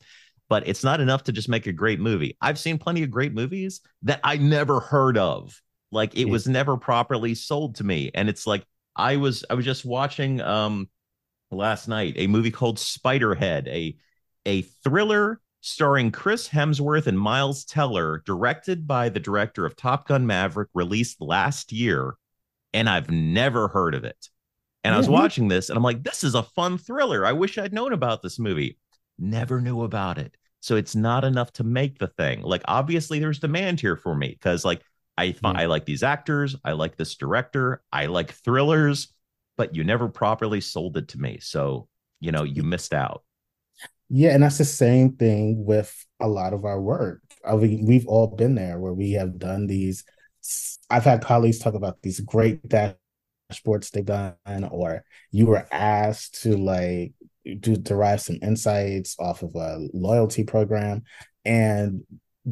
[0.50, 2.38] but it's not enough to just make a great movie.
[2.41, 5.60] I've seen plenty of great movies that I never heard of.
[5.91, 8.10] Like it was never properly sold to me.
[8.14, 8.66] And it's like
[8.96, 10.89] I was I was just watching um
[11.52, 13.96] last night a movie called Spiderhead, a
[14.46, 20.28] a thriller starring Chris Hemsworth and Miles Teller, directed by the director of Top Gun
[20.28, 22.16] Maverick, released last year,
[22.74, 24.28] and I've never heard of it.
[24.84, 24.95] And mm-hmm.
[24.95, 27.26] I was watching this and I'm like, this is a fun thriller.
[27.26, 28.78] I wish I'd known about this movie.
[29.18, 30.36] Never knew about it.
[30.59, 32.41] So it's not enough to make the thing.
[32.41, 34.82] Like, obviously, there's demand here for me because, like,
[35.18, 35.45] I mm-hmm.
[35.45, 39.14] I like these actors, I like this director, I like thrillers,
[39.55, 41.39] but you never properly sold it to me.
[41.41, 41.88] So,
[42.20, 43.24] you know, you missed out.
[44.16, 47.24] Yeah, and that's the same thing with a lot of our work.
[47.43, 50.03] I mean, we've all been there where we have done these.
[50.88, 54.36] I've had colleagues talk about these great dashboards they've done,
[54.70, 57.14] or you were asked to like
[57.64, 61.05] to derive some insights off of a loyalty program,
[61.43, 62.03] and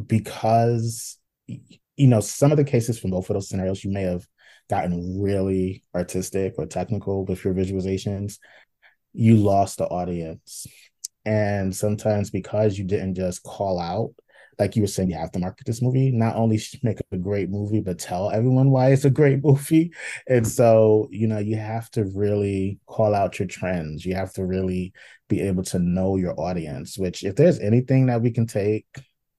[0.08, 4.26] because you know some of the cases from both of those scenarios, you may have
[4.68, 8.40] gotten really artistic or technical with your visualizations,
[9.14, 10.66] you lost the audience.
[11.26, 14.12] And sometimes because you didn't just call out,
[14.60, 17.50] like you were saying, you have to market this movie, not only make a great
[17.50, 19.92] movie, but tell everyone why it's a great movie.
[20.28, 24.06] And so, you know, you have to really call out your trends.
[24.06, 24.94] You have to really
[25.30, 28.86] be able to know your audience, which if there's anything that we can take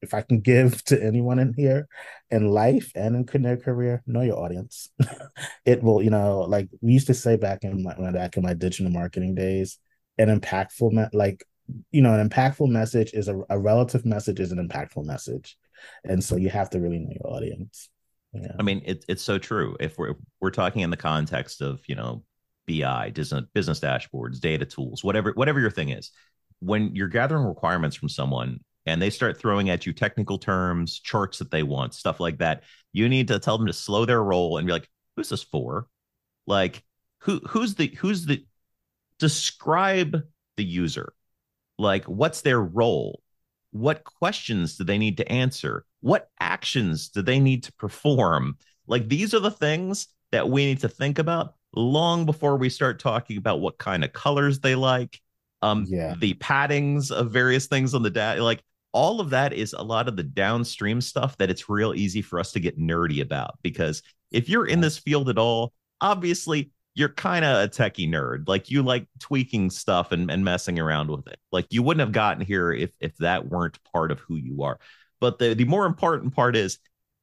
[0.03, 1.89] if I can give to anyone in here
[2.31, 4.91] in life and in their career, know your audience.
[5.65, 8.53] it will, you know, like we used to say back in my back in my
[8.53, 9.79] digital marketing days,
[10.19, 11.45] an impactful like
[11.91, 15.57] you know, an impactful message is a, a relative message is an impactful message.
[16.05, 17.89] And so you have to really know your audience.
[18.33, 18.53] Yeah.
[18.59, 19.77] I mean, it, it's so true.
[19.81, 22.25] If we're we're talking in the context of, you know,
[22.67, 26.11] BI, business business dashboards, data tools, whatever whatever your thing is,
[26.61, 31.39] when you're gathering requirements from someone, and they start throwing at you technical terms, charts
[31.39, 32.63] that they want, stuff like that,
[32.93, 35.89] you need to tell them to slow their roll and be like, "Who's this for?"
[36.47, 36.83] Like,
[37.19, 38.45] who who's the who's the
[39.19, 40.23] describe
[40.57, 41.13] the user.
[41.83, 43.21] Like, what's their role?
[43.73, 45.85] What questions do they need to answer?
[46.01, 48.57] What actions do they need to perform?
[48.87, 52.99] Like, these are the things that we need to think about long before we start
[52.99, 55.19] talking about what kind of colors they like
[55.63, 56.15] um yeah.
[56.19, 58.63] the paddings of various things on the data like
[58.93, 62.39] all of that is a lot of the downstream stuff that it's real easy for
[62.39, 64.03] us to get nerdy about because
[64.33, 68.49] if you're in this field at all, obviously you're kind of a techie nerd.
[68.49, 71.39] Like you like tweaking stuff and, and messing around with it.
[71.51, 74.79] Like you wouldn't have gotten here if if that weren't part of who you are.
[75.21, 76.79] But the, the more important part is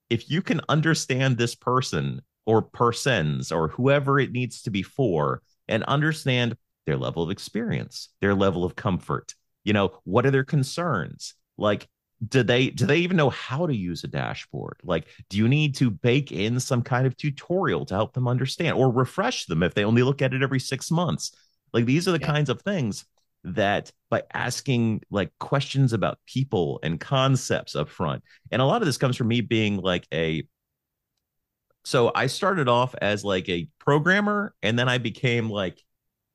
[0.10, 5.42] if you can understand this person or persons or whoever it needs to be for
[5.68, 10.44] and understand their level of experience, their level of comfort, you know, what are their
[10.44, 11.36] concerns?
[11.60, 11.88] like
[12.28, 15.74] do they do they even know how to use a dashboard like do you need
[15.74, 19.74] to bake in some kind of tutorial to help them understand or refresh them if
[19.74, 21.32] they only look at it every six months
[21.74, 22.28] like these are the yeah.
[22.28, 23.06] kinds of things
[23.46, 28.86] that by asking like questions about people and concepts up front and a lot of
[28.86, 30.44] this comes from me being like a
[31.86, 35.82] so i started off as like a programmer and then i became like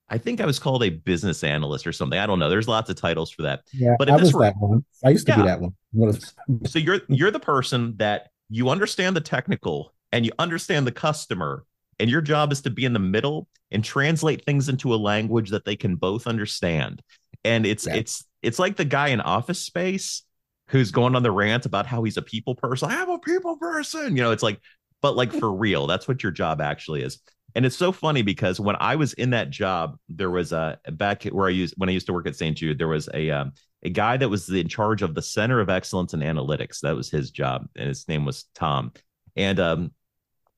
[0.09, 2.19] I think I was called a business analyst or something.
[2.19, 2.51] I don't know.
[2.51, 3.63] There's lots of titles for that.
[3.73, 4.85] Yeah, but I was that one.
[5.05, 5.37] I used to yeah.
[5.37, 6.65] be that one.
[6.67, 11.65] so you're you're the person that you understand the technical and you understand the customer,
[11.99, 15.51] and your job is to be in the middle and translate things into a language
[15.51, 17.03] that they can both understand.
[17.45, 17.97] And it's yeah.
[17.97, 20.23] it's it's like the guy in Office Space
[20.69, 22.91] who's going on the rant about how he's a people person.
[22.91, 24.17] I am a people person.
[24.17, 24.61] You know, it's like,
[25.03, 27.21] but like for real, that's what your job actually is.
[27.55, 31.25] And it's so funny because when I was in that job, there was a back
[31.25, 32.57] where I used when I used to work at St.
[32.57, 33.53] Jude, there was a um,
[33.83, 36.81] a guy that was in charge of the Center of Excellence in Analytics.
[36.81, 38.93] That was his job, and his name was Tom.
[39.37, 39.93] And um,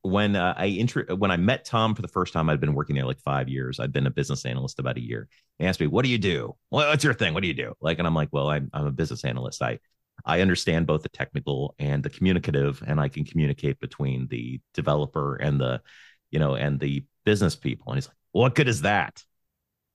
[0.03, 2.97] when uh, I intro- when I met Tom for the first time, I'd been working
[2.97, 3.79] there like five years.
[3.79, 5.29] I'd been a business analyst about a year.
[5.59, 6.57] He asked me, "What do you do?
[6.71, 7.35] What's your thing?
[7.35, 9.63] What do you do?" Like, and I'm like, "Well, I'm I'm a business analyst.
[9.63, 9.81] I
[10.25, 15.37] I understand both the technical and the communicative, and I can communicate between the developer
[15.37, 15.83] and the
[16.31, 17.93] you know, and the business people.
[17.93, 19.23] And he's like, what good is that?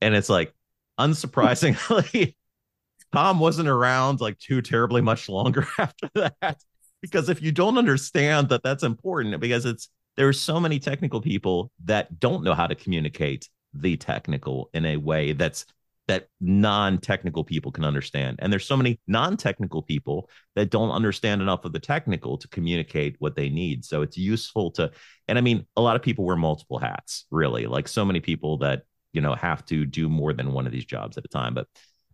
[0.01, 0.53] And it's like,
[0.99, 2.35] unsurprisingly,
[3.13, 6.57] Tom wasn't around like too terribly much longer after that.
[7.01, 11.21] Because if you don't understand that that's important, because it's there are so many technical
[11.21, 15.65] people that don't know how to communicate the technical in a way that's
[16.07, 18.37] that non-technical people can understand.
[18.41, 23.15] And there's so many non-technical people that don't understand enough of the technical to communicate
[23.19, 23.85] what they need.
[23.85, 24.91] So it's useful to
[25.27, 27.65] and i mean a lot of people wear multiple hats really.
[27.65, 28.83] Like so many people that
[29.13, 31.53] you know have to do more than one of these jobs at a time.
[31.53, 31.67] But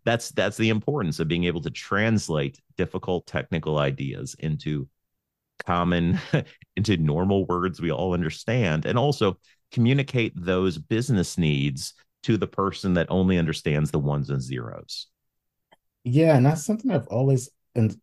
[0.05, 4.87] that's that's the importance of being able to translate difficult technical ideas into
[5.65, 6.19] common
[6.75, 9.37] into normal words we all understand and also
[9.71, 11.93] communicate those business needs
[12.27, 15.07] to the person that only understands the ones and zeros.
[16.03, 17.49] Yeah, and that's something I've always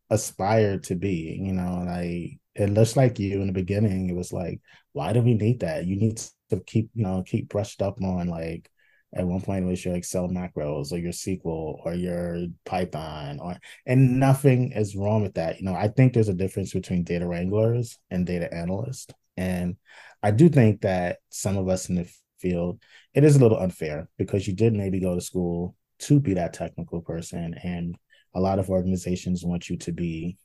[0.09, 1.39] aspired to be.
[1.43, 4.09] You know, like it looks like you in the beginning.
[4.09, 4.63] It was like,
[4.95, 5.85] why do we need that?
[5.85, 8.71] You need to keep, you know, keep brushed up on like
[9.15, 13.57] at one point it was your Excel macros or your SQL or your Python or
[13.85, 15.59] and nothing is wrong with that.
[15.61, 19.13] You know, I think there's a difference between data wranglers and data analysts.
[19.37, 19.77] And
[20.23, 22.11] I do think that some of us in the
[22.45, 22.81] field,
[23.15, 26.53] it is a little unfair because you did maybe go to school to be that
[26.53, 27.55] technical person.
[27.63, 27.97] And
[28.35, 30.37] a lot of organizations want you to be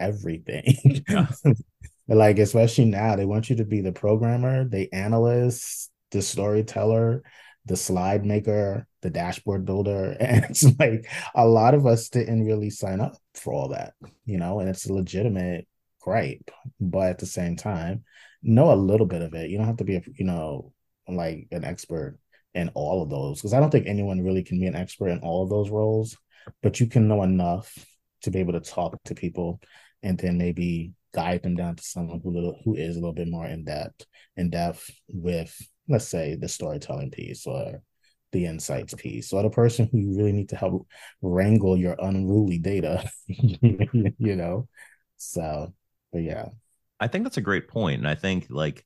[0.00, 1.04] everything.
[1.08, 1.26] Yeah.
[2.08, 7.22] like, especially now, they want you to be the programmer, the analyst, the storyteller,
[7.66, 10.16] the slide maker, the dashboard builder.
[10.20, 13.94] And it's like a lot of us didn't really sign up for all that,
[14.24, 15.68] you know, and it's a legitimate
[16.00, 16.50] gripe.
[16.80, 18.04] But at the same time,
[18.42, 19.50] know a little bit of it.
[19.50, 20.72] You don't have to be, a, you know,
[21.08, 22.18] like an expert
[22.54, 25.20] in all of those because I don't think anyone really can be an expert in
[25.20, 26.16] all of those roles,
[26.62, 27.72] but you can know enough
[28.22, 29.60] to be able to talk to people
[30.02, 33.28] and then maybe guide them down to someone who little who is a little bit
[33.28, 35.54] more in depth in depth with
[35.88, 37.82] let's say the storytelling piece or
[38.32, 39.32] the insights piece.
[39.32, 40.86] Or the person who you really need to help
[41.20, 44.68] wrangle your unruly data you know?
[45.16, 45.72] So
[46.12, 46.48] but yeah.
[46.98, 48.84] I think that's a great point and i think like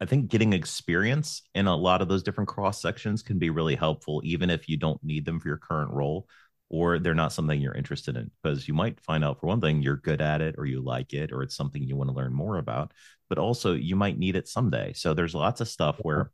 [0.00, 3.74] i think getting experience in a lot of those different cross sections can be really
[3.74, 6.26] helpful even if you don't need them for your current role
[6.70, 9.82] or they're not something you're interested in because you might find out for one thing
[9.82, 12.32] you're good at it or you like it or it's something you want to learn
[12.32, 12.92] more about
[13.28, 14.92] but also you might need it someday.
[14.94, 16.30] So there's lots of stuff where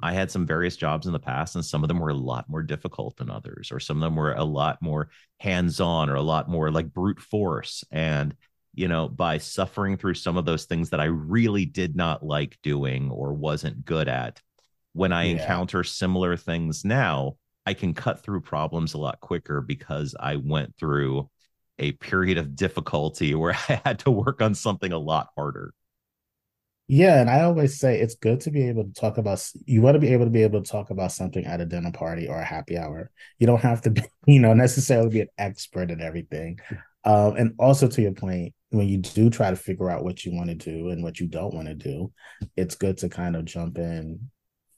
[0.00, 2.48] i had some various jobs in the past and some of them were a lot
[2.48, 5.08] more difficult than others or some of them were a lot more
[5.38, 8.34] hands-on or a lot more like brute force and
[8.74, 12.58] you know by suffering through some of those things that i really did not like
[12.62, 14.40] doing or wasn't good at
[14.92, 15.32] when i yeah.
[15.32, 20.76] encounter similar things now I can cut through problems a lot quicker because I went
[20.76, 21.30] through
[21.78, 25.72] a period of difficulty where I had to work on something a lot harder.
[26.86, 29.94] Yeah, and I always say it's good to be able to talk about you want
[29.94, 32.36] to be able to be able to talk about something at a dinner party or
[32.38, 33.10] a happy hour.
[33.38, 36.58] You don't have to be, you know, necessarily be an expert at everything.
[37.04, 40.34] Um, and also to your point, when you do try to figure out what you
[40.34, 42.12] want to do and what you don't want to do,
[42.56, 44.30] it's good to kind of jump in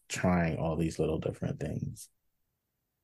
[0.09, 2.09] trying all these little different things.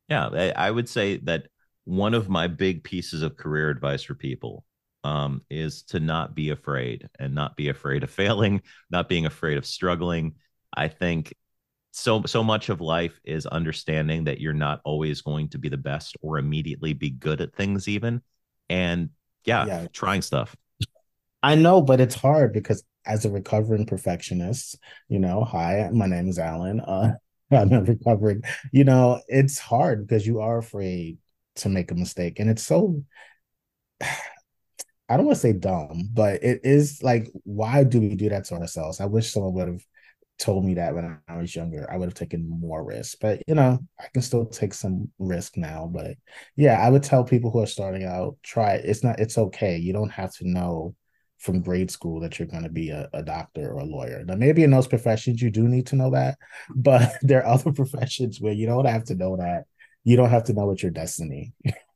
[0.08, 1.46] Yeah, I would say that
[1.84, 4.64] one of my big pieces of career advice for people
[5.04, 9.58] um, is to not be afraid and not be afraid of failing, not being afraid
[9.58, 10.34] of struggling.
[10.74, 11.34] I think
[11.92, 15.76] so so much of life is understanding that you're not always going to be the
[15.76, 18.22] best or immediately be good at things even
[18.70, 19.10] and
[19.44, 19.86] yeah, yeah.
[19.92, 20.56] trying stuff
[21.42, 24.78] i know but it's hard because as a recovering perfectionist
[25.08, 27.12] you know hi my name is Allen uh,
[27.52, 28.42] I'm recovering.
[28.72, 31.18] You know, it's hard because you are afraid
[31.56, 32.38] to make a mistake.
[32.38, 33.02] And it's so
[35.08, 38.44] I don't want to say dumb, but it is like, why do we do that
[38.46, 38.98] to ourselves?
[38.98, 39.84] I wish someone would have
[40.38, 41.86] told me that when I was younger.
[41.90, 43.18] I would have taken more risk.
[43.20, 45.90] But you know, I can still take some risk now.
[45.92, 46.16] But
[46.56, 48.86] yeah, I would tell people who are starting out, try it.
[48.86, 49.76] It's not, it's okay.
[49.76, 50.94] You don't have to know
[51.42, 54.24] from grade school that you're going to be a, a, doctor or a lawyer.
[54.24, 56.38] Now, maybe in those professions you do need to know that,
[56.74, 59.64] but there are other professions where you don't have to know that.
[60.04, 61.52] You don't have to know what your destiny.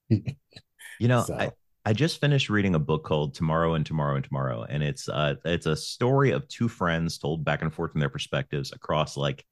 [0.08, 1.34] you know, so.
[1.34, 1.50] I,
[1.84, 5.34] I just finished reading a book called Tomorrow and Tomorrow and Tomorrow, and it's uh
[5.44, 9.44] it's a story of two friends told back and forth from their perspectives across like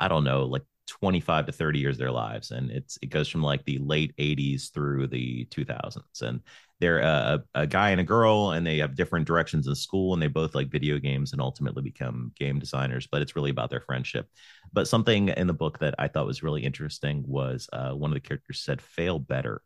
[0.00, 3.28] I don't know, like 25 to 30 years of their lives and it's it goes
[3.28, 6.40] from like the late 80s through the 2000s and
[6.80, 10.20] they're a, a guy and a girl and they have different directions in school and
[10.22, 13.80] they both like video games and ultimately become game designers but it's really about their
[13.80, 14.26] friendship.
[14.72, 18.14] But something in the book that i thought was really interesting was uh, one of
[18.14, 19.62] the characters said fail better.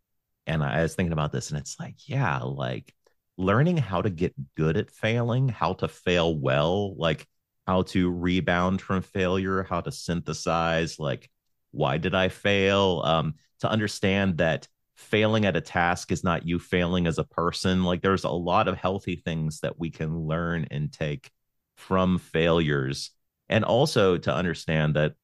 [0.47, 2.93] And i was thinking about this and it's like yeah like
[3.39, 7.27] learning how to get good at failing how to fail well like
[7.67, 11.29] how to rebound from failure, how to synthesize, like,
[11.73, 13.03] why did I fail?
[13.05, 17.85] Um, to understand that failing at a task is not you failing as a person.
[17.85, 21.31] Like, there's a lot of healthy things that we can learn and take
[21.77, 23.11] from failures.
[23.49, 25.15] And also to understand that,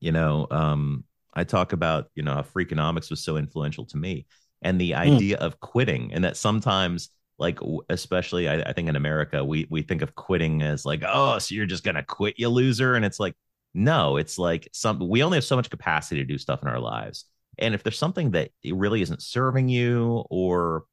[0.00, 1.04] you know, um,
[1.34, 4.26] I talk about, you know, how Freakonomics was so influential to me
[4.62, 4.98] and the hmm.
[4.98, 5.40] idea mm.
[5.40, 7.58] of quitting, and that sometimes like
[7.88, 11.54] especially I, I, think in america we we think of quitting as like oh so
[11.54, 13.34] you're just gonna quit you loser and it's like
[13.74, 16.78] no it's like some we only have so much capacity to do stuff in our
[16.78, 17.24] lives
[17.58, 20.84] and if there's something that really isn't serving you or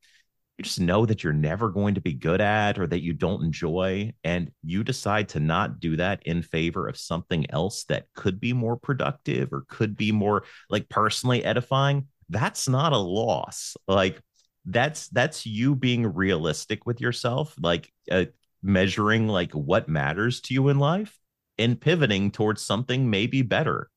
[0.58, 3.44] you just know that you're never going to be good at or that you don't
[3.44, 8.39] enjoy and you decide to not do that in favor of something else that could
[8.39, 14.22] be more productive or could be more like personally edifying that's not a loss like
[14.66, 18.26] that's that's you being realistic with yourself like uh,
[18.62, 21.18] measuring like what matters to you in life
[21.57, 23.89] and pivoting towards something maybe better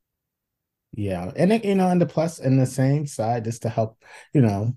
[0.97, 4.03] yeah and it, you know and the plus and the same side just to help
[4.33, 4.73] you know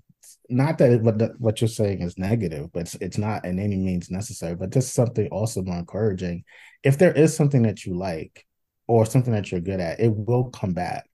[0.48, 3.76] not that what the, what you're saying is negative, but it's, it's not in any
[3.76, 4.54] means necessary.
[4.56, 6.44] But just something also more encouraging.
[6.82, 8.46] If there is something that you like
[8.86, 11.06] or something that you're good at, it will come back.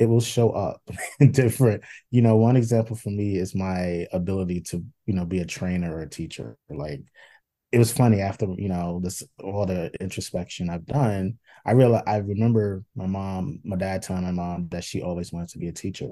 [0.00, 0.82] It will show up
[1.30, 1.84] different.
[2.10, 5.94] You know, one example for me is my ability to you know be a trainer
[5.94, 6.56] or a teacher.
[6.68, 7.02] Like
[7.70, 11.38] it was funny after you know this all the introspection I've done.
[11.64, 15.50] I realized I remember my mom, my dad telling my mom that she always wanted
[15.50, 16.08] to be a teacher,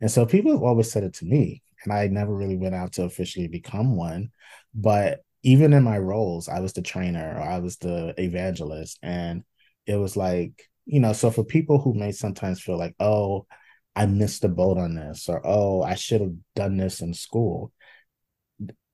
[0.00, 2.92] and so people have always said it to me and I never really went out
[2.94, 4.30] to officially become one.
[4.74, 8.98] But even in my roles, I was the trainer or I was the evangelist.
[9.02, 9.42] And
[9.86, 13.46] it was like, you know, so for people who may sometimes feel like, oh,
[13.94, 17.72] I missed the boat on this, or oh, I should have done this in school,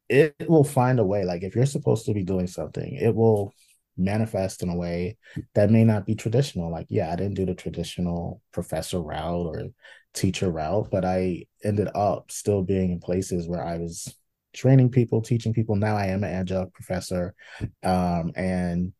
[0.08, 1.24] it will find a way.
[1.24, 3.52] Like if you're supposed to be doing something, it will
[3.96, 5.16] manifest in a way
[5.54, 6.70] that may not be traditional.
[6.70, 9.64] Like, yeah, I didn't do the traditional professor route or
[10.14, 14.14] teacher route, but I ended up still being in places where I was
[14.54, 15.76] training people, teaching people.
[15.76, 17.34] Now I am an agile professor.
[17.82, 18.92] Um, and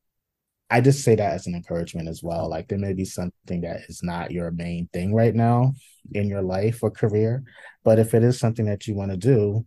[0.68, 2.48] I just say that as an encouragement as well.
[2.48, 5.74] Like there may be something that is not your main thing right now
[6.12, 7.44] in your life or career,
[7.84, 9.66] but if it is something that you want to do,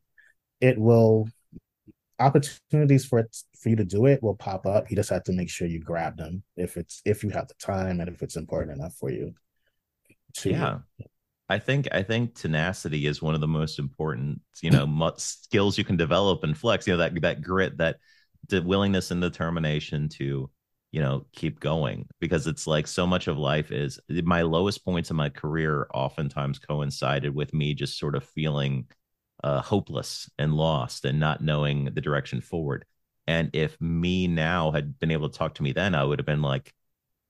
[0.60, 1.30] it will
[2.20, 4.90] opportunities for it for you to do it will pop up.
[4.90, 7.54] You just have to make sure you grab them if it's if you have the
[7.56, 9.34] time and if it's important enough for you.
[10.40, 10.78] To, yeah.
[11.50, 15.84] I think I think tenacity is one of the most important, you know, skills you
[15.84, 16.86] can develop and flex.
[16.86, 17.98] You know that that grit, that
[18.50, 20.50] the willingness and determination to,
[20.92, 25.12] you know, keep going because it's like so much of life is my lowest points
[25.12, 28.88] in my career oftentimes coincided with me just sort of feeling
[29.44, 32.86] uh, hopeless and lost and not knowing the direction forward.
[33.28, 36.26] And if me now had been able to talk to me then, I would have
[36.26, 36.74] been like,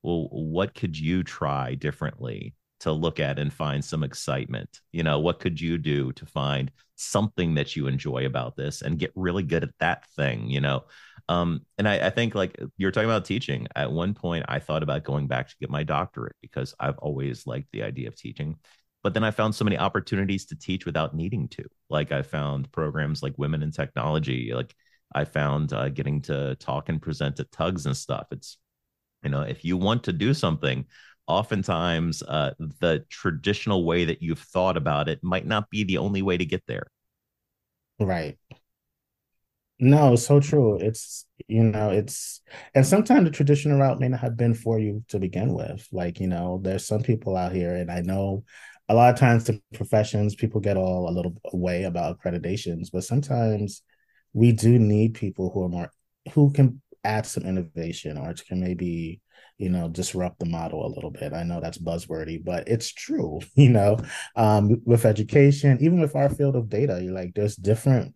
[0.01, 4.79] well, what could you try differently to look at and find some excitement?
[4.93, 8.97] You know, what could you do to find something that you enjoy about this and
[8.97, 10.85] get really good at that thing, you know?
[11.29, 13.67] Um, and I, I think like you're talking about teaching.
[13.75, 17.47] At one point, I thought about going back to get my doctorate because I've always
[17.47, 18.57] liked the idea of teaching
[19.03, 21.63] but then I found so many opportunities to teach without needing to.
[21.89, 24.51] Like I found programs like Women in Technology.
[24.53, 24.75] Like
[25.15, 28.27] I found uh, getting to talk and present at TUGs and stuff.
[28.31, 28.57] It's
[29.23, 30.85] you know if you want to do something,
[31.27, 36.21] oftentimes uh, the traditional way that you've thought about it might not be the only
[36.21, 36.87] way to get there.
[37.99, 38.37] Right.
[39.81, 40.77] No, so true.
[40.77, 42.41] It's you know, it's
[42.75, 45.87] and sometimes the traditional route may not have been for you to begin with.
[45.91, 48.43] Like, you know, there's some people out here, and I know
[48.89, 53.03] a lot of times the professions people get all a little away about accreditations but
[53.03, 53.83] sometimes
[54.33, 55.91] we do need people who are more
[56.33, 59.21] who can add some innovation or can maybe
[59.59, 63.39] you know disrupt the model a little bit i know that's buzzwordy but it's true
[63.55, 63.95] you know
[64.35, 68.15] um, with education even with our field of data you're like there's different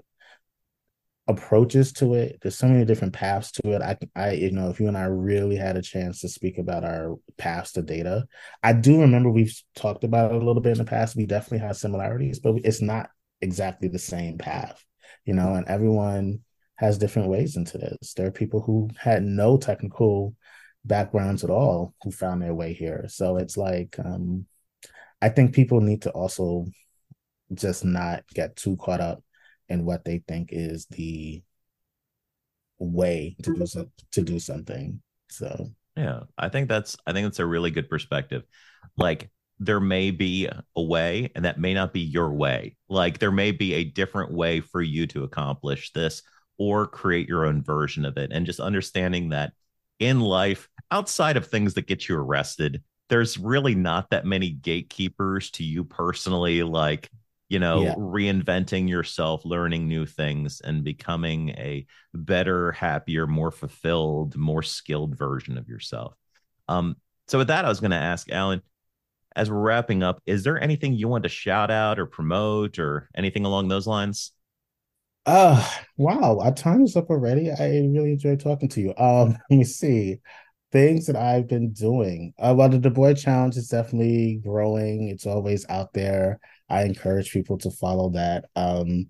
[1.27, 2.39] approaches to it.
[2.41, 3.81] There's so many different paths to it.
[3.81, 6.83] I, I, you know, if you and I really had a chance to speak about
[6.83, 8.25] our paths to data,
[8.61, 11.15] I do remember we've talked about it a little bit in the past.
[11.15, 13.09] We definitely have similarities, but it's not
[13.41, 14.83] exactly the same path,
[15.23, 15.53] you know.
[15.53, 16.39] And everyone
[16.75, 18.13] has different ways into this.
[18.13, 20.35] There are people who had no technical
[20.83, 23.05] backgrounds at all who found their way here.
[23.07, 24.45] So it's like, um,
[25.21, 26.65] I think people need to also
[27.53, 29.23] just not get too caught up
[29.69, 31.41] and what they think is the
[32.79, 35.01] way to do so, to do something.
[35.29, 38.43] So yeah, I think that's I think that's a really good perspective.
[38.97, 42.75] Like there may be a way and that may not be your way.
[42.89, 46.23] Like there may be a different way for you to accomplish this
[46.57, 49.53] or create your own version of it and just understanding that
[49.99, 55.51] in life outside of things that get you arrested there's really not that many gatekeepers
[55.51, 57.09] to you personally like
[57.53, 57.93] you know yeah.
[57.93, 61.85] reinventing yourself learning new things and becoming a
[62.15, 66.15] better happier more fulfilled more skilled version of yourself.
[66.67, 66.95] Um
[67.27, 68.61] so with that i was going to ask Allen
[69.35, 73.07] as we're wrapping up is there anything you want to shout out or promote or
[73.15, 74.31] anything along those lines?
[75.27, 75.63] Uh
[75.95, 77.51] wow our time is up already.
[77.51, 78.95] I really enjoyed talking to you.
[78.97, 80.21] Um let me see.
[80.71, 82.33] Things that i've been doing.
[82.39, 85.09] Uh well the du bois challenge is definitely growing.
[85.09, 86.39] It's always out there
[86.69, 88.45] I encourage people to follow that.
[88.55, 89.09] Um,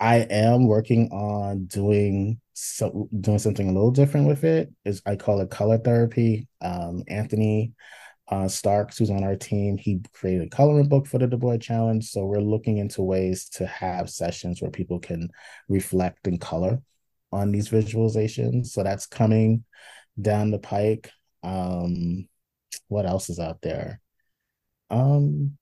[0.00, 4.72] I am working on doing so doing something a little different with it.
[4.84, 6.48] Is I call it color therapy.
[6.60, 7.74] Um, Anthony
[8.28, 11.58] uh, Starks, who's on our team, he created a coloring book for the Du Bois
[11.58, 12.04] Challenge.
[12.04, 15.28] So we're looking into ways to have sessions where people can
[15.68, 16.82] reflect and color
[17.32, 18.66] on these visualizations.
[18.66, 19.64] So that's coming
[20.20, 21.10] down the pike.
[21.42, 22.28] Um,
[22.88, 24.00] what else is out there?
[24.90, 25.56] Um,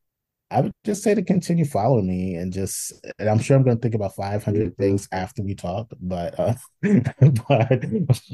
[0.50, 3.76] I would just say to continue following me and just and I'm sure I'm going
[3.76, 7.84] to think about 500 things after we talk, but uh, but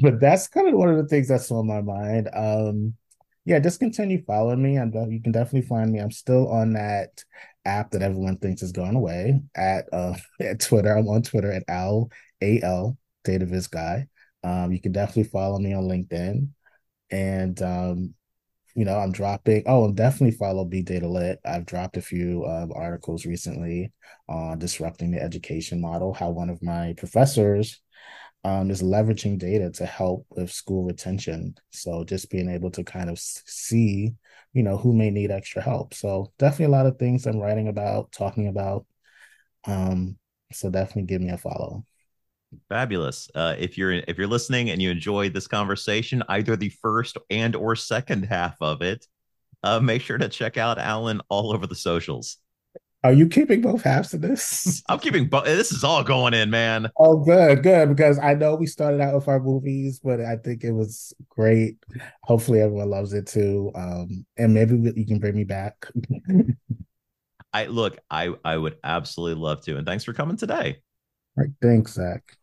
[0.01, 2.29] but that's kind of one of the things that's on my mind.
[2.33, 2.95] Um,
[3.45, 5.99] yeah, just continue following me, and you can definitely find me.
[5.99, 7.23] I'm still on that
[7.65, 10.95] app that everyone thinks is going away at uh at Twitter.
[10.95, 12.09] I'm on Twitter at Al
[12.41, 14.07] A L Dataviz guy.
[14.43, 16.49] Um, you can definitely follow me on LinkedIn,
[17.09, 18.13] and um,
[18.75, 19.63] you know, I'm dropping.
[19.65, 21.39] Oh, I'm definitely follow Be Data Lit.
[21.45, 23.91] I've dropped a few um, articles recently
[24.29, 26.13] on disrupting the education model.
[26.13, 27.81] How one of my professors
[28.43, 31.55] um, is leveraging data to help with school retention.
[31.71, 34.13] So just being able to kind of see,
[34.53, 35.93] you know, who may need extra help.
[35.93, 38.85] So definitely a lot of things I'm writing about, talking about.
[39.65, 40.17] Um,
[40.51, 41.85] so definitely give me a follow.
[42.69, 43.29] Fabulous.
[43.33, 47.55] Uh, if you're if you're listening and you enjoyed this conversation, either the first and
[47.55, 49.07] or second half of it,
[49.63, 52.37] uh, make sure to check out Allen all over the socials.
[53.03, 54.83] Are you keeping both halves of this?
[54.89, 55.45] I'm keeping both.
[55.45, 56.87] This is all going in, man.
[56.97, 57.89] Oh, good, good.
[57.89, 61.77] Because I know we started out with our movies, but I think it was great.
[62.23, 63.71] Hopefully, everyone loves it too.
[63.73, 65.87] Um, and maybe you can bring me back.
[67.53, 70.77] I look, I I would absolutely love to, and thanks for coming today.
[71.37, 72.37] All right, thanks, Zach.